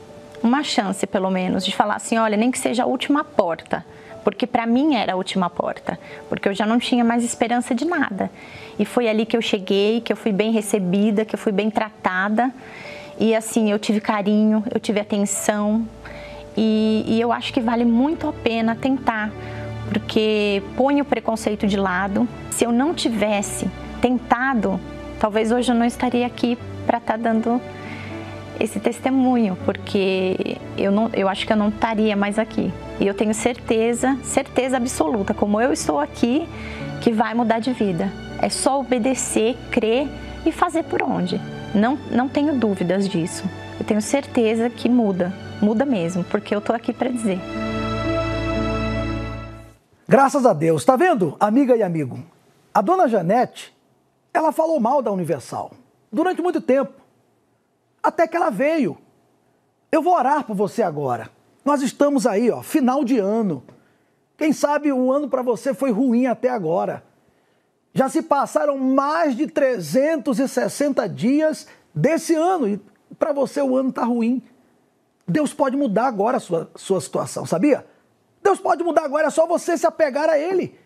[0.43, 3.85] uma chance pelo menos, de falar assim, olha, nem que seja a última porta,
[4.25, 7.85] porque para mim era a última porta, porque eu já não tinha mais esperança de
[7.85, 8.31] nada.
[8.79, 11.71] E foi ali que eu cheguei, que eu fui bem recebida, que eu fui bem
[11.71, 12.53] tratada,
[13.19, 15.87] e assim, eu tive carinho, eu tive atenção,
[16.57, 19.31] e, e eu acho que vale muito a pena tentar,
[19.93, 22.29] porque põe o preconceito de lado.
[22.51, 24.81] Se eu não tivesse tentado,
[25.21, 27.61] talvez hoje eu não estaria aqui para estar tá dando
[28.59, 32.73] esse testemunho, porque eu, não, eu acho que eu não estaria mais aqui.
[32.99, 36.49] E eu tenho certeza, certeza absoluta, como eu estou aqui,
[37.01, 38.13] que vai mudar de vida.
[38.43, 40.09] É só obedecer, crer
[40.45, 41.41] e fazer por onde.
[41.75, 43.45] Não, não tenho dúvidas disso.
[43.79, 47.39] Eu tenho certeza que muda, muda mesmo, porque eu estou aqui para dizer.
[50.09, 50.85] Graças a Deus.
[50.85, 52.19] Tá vendo, amiga e amigo?
[52.73, 53.75] A dona Janete,
[54.33, 55.73] ela falou mal da Universal
[56.11, 56.93] durante muito tempo
[58.03, 58.97] até que ela veio.
[59.91, 61.31] Eu vou orar por você agora.
[61.65, 63.63] Nós estamos aí, ó, final de ano.
[64.37, 67.03] Quem sabe o ano para você foi ruim até agora.
[67.99, 72.81] Já se passaram mais de 360 dias desse ano e
[73.19, 74.41] para você o ano está ruim.
[75.27, 77.85] Deus pode mudar agora a sua, sua situação, sabia?
[78.41, 80.79] Deus pode mudar agora, é só você se apegar a Ele.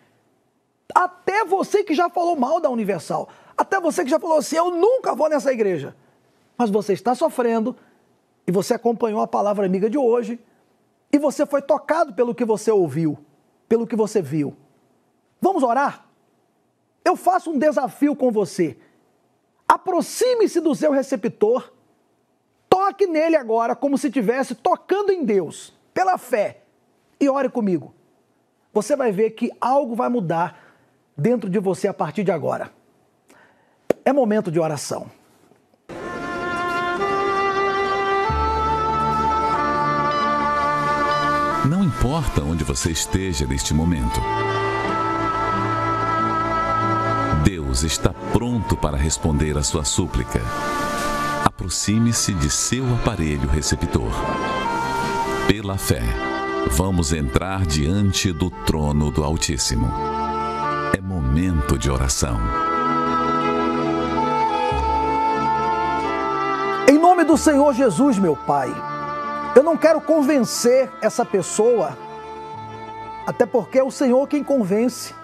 [0.95, 4.71] Até você que já falou mal da Universal, até você que já falou assim: eu
[4.71, 5.95] nunca vou nessa igreja
[6.57, 7.75] mas você está sofrendo
[8.47, 10.39] e você acompanhou a palavra amiga de hoje
[11.11, 13.17] e você foi tocado pelo que você ouviu,
[13.69, 14.55] pelo que você viu.
[15.39, 16.12] Vamos orar?
[17.03, 18.77] Eu faço um desafio com você.
[19.67, 21.71] Aproxime-se do seu receptor,
[22.69, 26.61] toque nele agora como se estivesse tocando em Deus, pela fé,
[27.19, 27.93] e ore comigo.
[28.73, 30.59] Você vai ver que algo vai mudar
[31.17, 32.71] dentro de você a partir de agora.
[34.03, 35.09] É momento de oração.
[41.69, 44.19] Não importa onde você esteja neste momento.
[47.73, 50.39] Deus está pronto para responder a sua súplica.
[51.43, 54.11] Aproxime-se de seu aparelho receptor.
[55.47, 56.03] Pela fé,
[56.69, 59.91] vamos entrar diante do trono do Altíssimo.
[60.95, 62.37] É momento de oração.
[66.87, 68.69] Em nome do Senhor Jesus, meu Pai.
[69.55, 71.97] Eu não quero convencer essa pessoa,
[73.25, 75.22] até porque é o Senhor quem convence.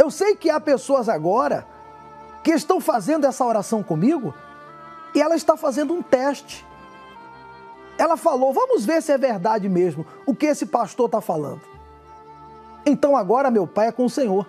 [0.00, 1.66] Eu sei que há pessoas agora
[2.42, 4.34] que estão fazendo essa oração comigo
[5.14, 6.66] e ela está fazendo um teste.
[7.98, 11.60] Ela falou: vamos ver se é verdade mesmo o que esse pastor está falando.
[12.86, 14.46] Então agora, meu pai, é com o Senhor.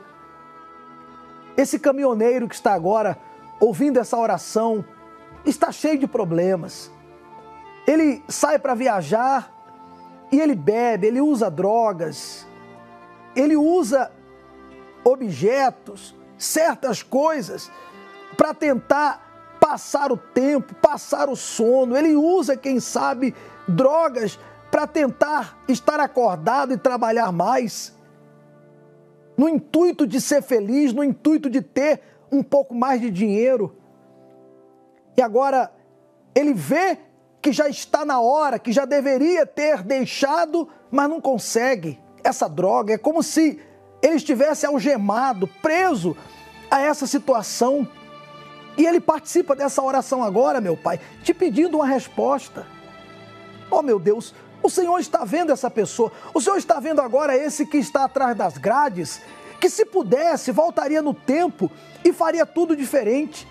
[1.58, 3.18] Esse caminhoneiro que está agora
[3.60, 4.86] ouvindo essa oração
[5.46, 6.90] está cheio de problemas
[7.86, 9.52] ele sai para viajar
[10.32, 12.48] e ele bebe, ele usa drogas,
[13.36, 14.12] ele usa
[15.04, 17.72] objetos, certas coisas
[18.38, 21.96] para tentar passar o tempo, passar o sono.
[21.96, 23.36] Ele usa, quem sabe,
[23.68, 24.40] drogas
[24.72, 27.94] para tentar estar acordado e trabalhar mais.
[29.38, 33.76] No intuito de ser feliz, no intuito de ter um pouco mais de dinheiro.
[35.14, 35.72] que agora
[36.34, 36.98] ele vê
[37.42, 42.94] que já está na hora, que já deveria ter deixado, mas não consegue essa droga.
[42.94, 43.60] É como se
[44.02, 46.16] ele estivesse algemado, preso
[46.70, 47.88] a essa situação.
[48.78, 52.66] E ele participa dessa oração agora, meu Pai, te pedindo uma resposta.
[53.70, 54.34] Oh, meu Deus,
[54.64, 56.12] o Senhor está vendo essa pessoa.
[56.34, 59.22] O Senhor está vendo agora esse que está atrás das grades,
[59.60, 61.70] que se pudesse, voltaria no tempo
[62.04, 63.48] e faria tudo diferente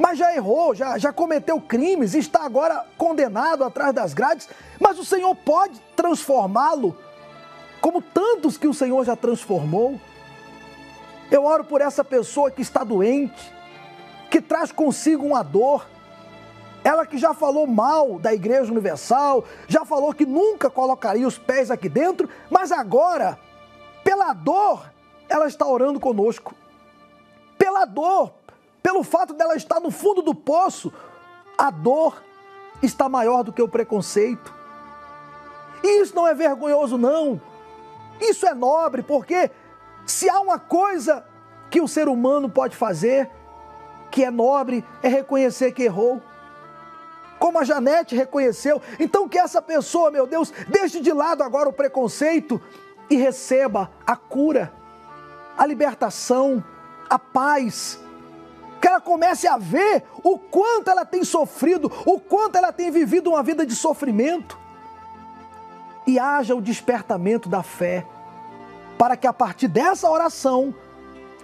[0.00, 4.48] mas já errou, já, já cometeu crimes, está agora condenado atrás das grades,
[4.80, 6.96] mas o Senhor pode transformá-lo,
[7.80, 10.00] como tantos que o Senhor já transformou.
[11.30, 13.52] Eu oro por essa pessoa que está doente,
[14.30, 15.86] que traz consigo uma dor,
[16.82, 21.70] ela que já falou mal da Igreja Universal, já falou que nunca colocaria os pés
[21.70, 23.38] aqui dentro, mas agora,
[24.02, 24.90] pela dor,
[25.28, 26.54] ela está orando conosco.
[27.58, 28.32] Pela dor,
[28.82, 30.92] pelo fato dela estar no fundo do poço,
[31.56, 32.22] a dor
[32.82, 34.52] está maior do que o preconceito.
[35.82, 37.40] E isso não é vergonhoso, não.
[38.20, 39.50] Isso é nobre, porque
[40.06, 41.24] se há uma coisa
[41.70, 43.30] que o ser humano pode fazer,
[44.10, 46.20] que é nobre, é reconhecer que errou.
[47.38, 48.82] Como a Janete reconheceu.
[48.98, 52.60] Então, que essa pessoa, meu Deus, deixe de lado agora o preconceito
[53.08, 54.72] e receba a cura,
[55.56, 56.62] a libertação,
[57.08, 57.98] a paz
[58.80, 63.30] que ela comece a ver o quanto ela tem sofrido, o quanto ela tem vivido
[63.30, 64.58] uma vida de sofrimento.
[66.10, 68.04] E haja o despertamento da fé,
[68.98, 70.74] para que a partir dessa oração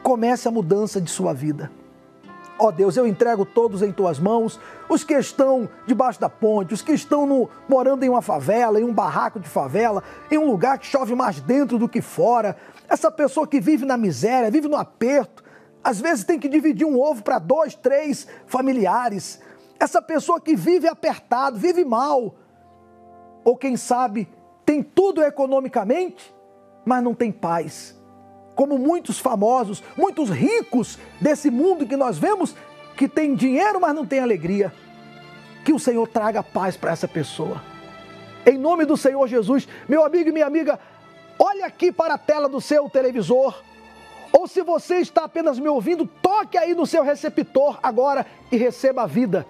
[0.03, 1.71] comece a mudança de sua vida.
[2.59, 4.59] Ó oh Deus, eu entrego todos em tuas mãos,
[4.89, 8.83] os que estão debaixo da ponte, os que estão no, morando em uma favela, em
[8.83, 12.57] um barraco de favela, em um lugar que chove mais dentro do que fora,
[12.89, 15.45] essa pessoa que vive na miséria, vive no aperto,
[15.85, 19.41] às vezes tem que dividir um ovo para dois, três familiares.
[19.79, 22.35] Essa pessoa que vive apertado, vive mal,
[23.45, 24.29] ou quem sabe
[24.67, 26.35] tem tudo economicamente,
[26.85, 27.99] mas não tem paz.
[28.55, 32.55] Como muitos famosos, muitos ricos desse mundo que nós vemos,
[32.97, 34.73] que tem dinheiro, mas não tem alegria.
[35.65, 37.63] Que o Senhor traga paz para essa pessoa.
[38.45, 40.79] Em nome do Senhor Jesus, meu amigo e minha amiga,
[41.39, 43.63] olhe aqui para a tela do seu televisor
[44.39, 49.05] ou se você está apenas me ouvindo, toque aí no seu receptor agora e receba
[49.05, 49.47] a vida.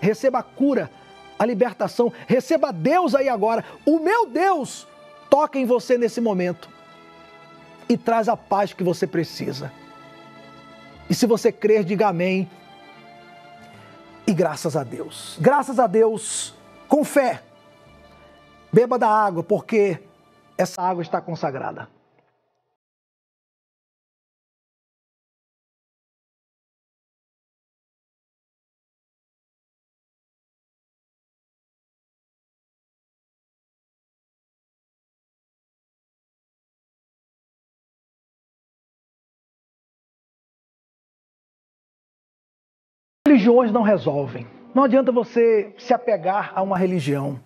[0.00, 0.90] Receba a cura,
[1.38, 2.12] a libertação.
[2.26, 3.64] Receba Deus aí agora.
[3.86, 4.86] O meu Deus
[5.30, 6.68] toca em você nesse momento
[7.88, 9.72] e traz a paz que você precisa.
[11.08, 12.50] E se você crer, diga amém.
[14.26, 15.38] E graças a Deus.
[15.40, 16.54] Graças a Deus,
[16.86, 17.42] com fé.
[18.70, 20.02] Beba da água, porque
[20.58, 21.88] essa água está consagrada.
[43.38, 44.48] Religiões não resolvem.
[44.74, 47.38] Não adianta você se apegar a uma religião.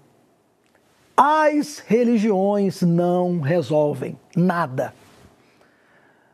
[1.15, 4.95] As religiões não resolvem nada.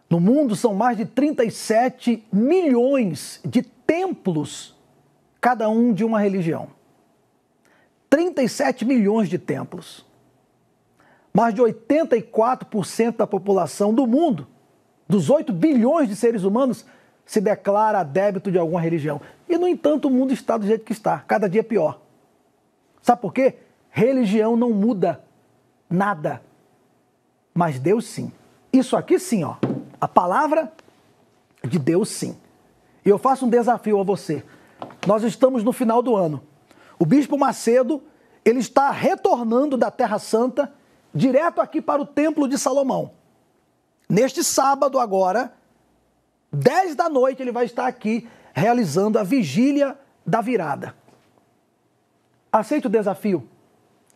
[0.08, 4.76] No mundo são mais de 37 milhões de templos,
[5.40, 6.68] cada um de uma religião.
[8.08, 10.06] 37 milhões de templos.
[11.34, 14.46] Mais de 84% da população do mundo,
[15.08, 16.86] dos 8 bilhões de seres humanos,
[17.26, 19.20] se declara débito de alguma religião.
[19.48, 22.00] E, no entanto, o mundo está do jeito que está, cada dia pior.
[23.02, 23.56] Sabe por quê?
[23.90, 25.24] Religião não muda
[25.88, 26.42] nada.
[27.54, 28.30] Mas Deus sim.
[28.72, 29.56] Isso aqui sim, ó.
[30.00, 30.72] A palavra
[31.64, 32.36] de Deus sim.
[33.04, 34.44] E eu faço um desafio a você.
[35.06, 36.42] Nós estamos no final do ano.
[36.98, 38.02] O bispo Macedo,
[38.44, 40.72] ele está retornando da Terra Santa
[41.14, 43.12] direto aqui para o Templo de Salomão.
[44.08, 45.52] Neste sábado agora,
[46.52, 48.28] 10 da noite ele vai estar aqui
[48.58, 49.96] realizando a vigília
[50.26, 50.94] da virada.
[52.52, 53.48] Aceite o desafio.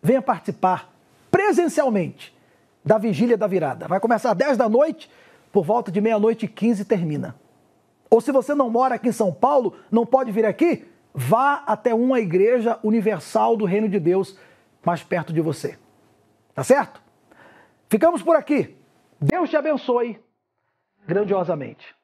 [0.03, 0.93] Venha participar
[1.31, 2.37] presencialmente
[2.85, 3.87] da vigília da virada.
[3.87, 5.11] Vai começar às 10 da noite,
[5.53, 7.37] por volta de meia-noite e 15 termina.
[8.11, 11.95] Ou se você não mora aqui em São Paulo, não pode vir aqui, vá até
[11.95, 14.37] uma igreja universal do Reino de Deus
[14.85, 15.79] mais perto de você.
[16.55, 17.01] Tá certo?
[17.89, 18.77] Ficamos por aqui.
[19.21, 20.19] Deus te abençoe
[21.07, 21.95] grandiosamente.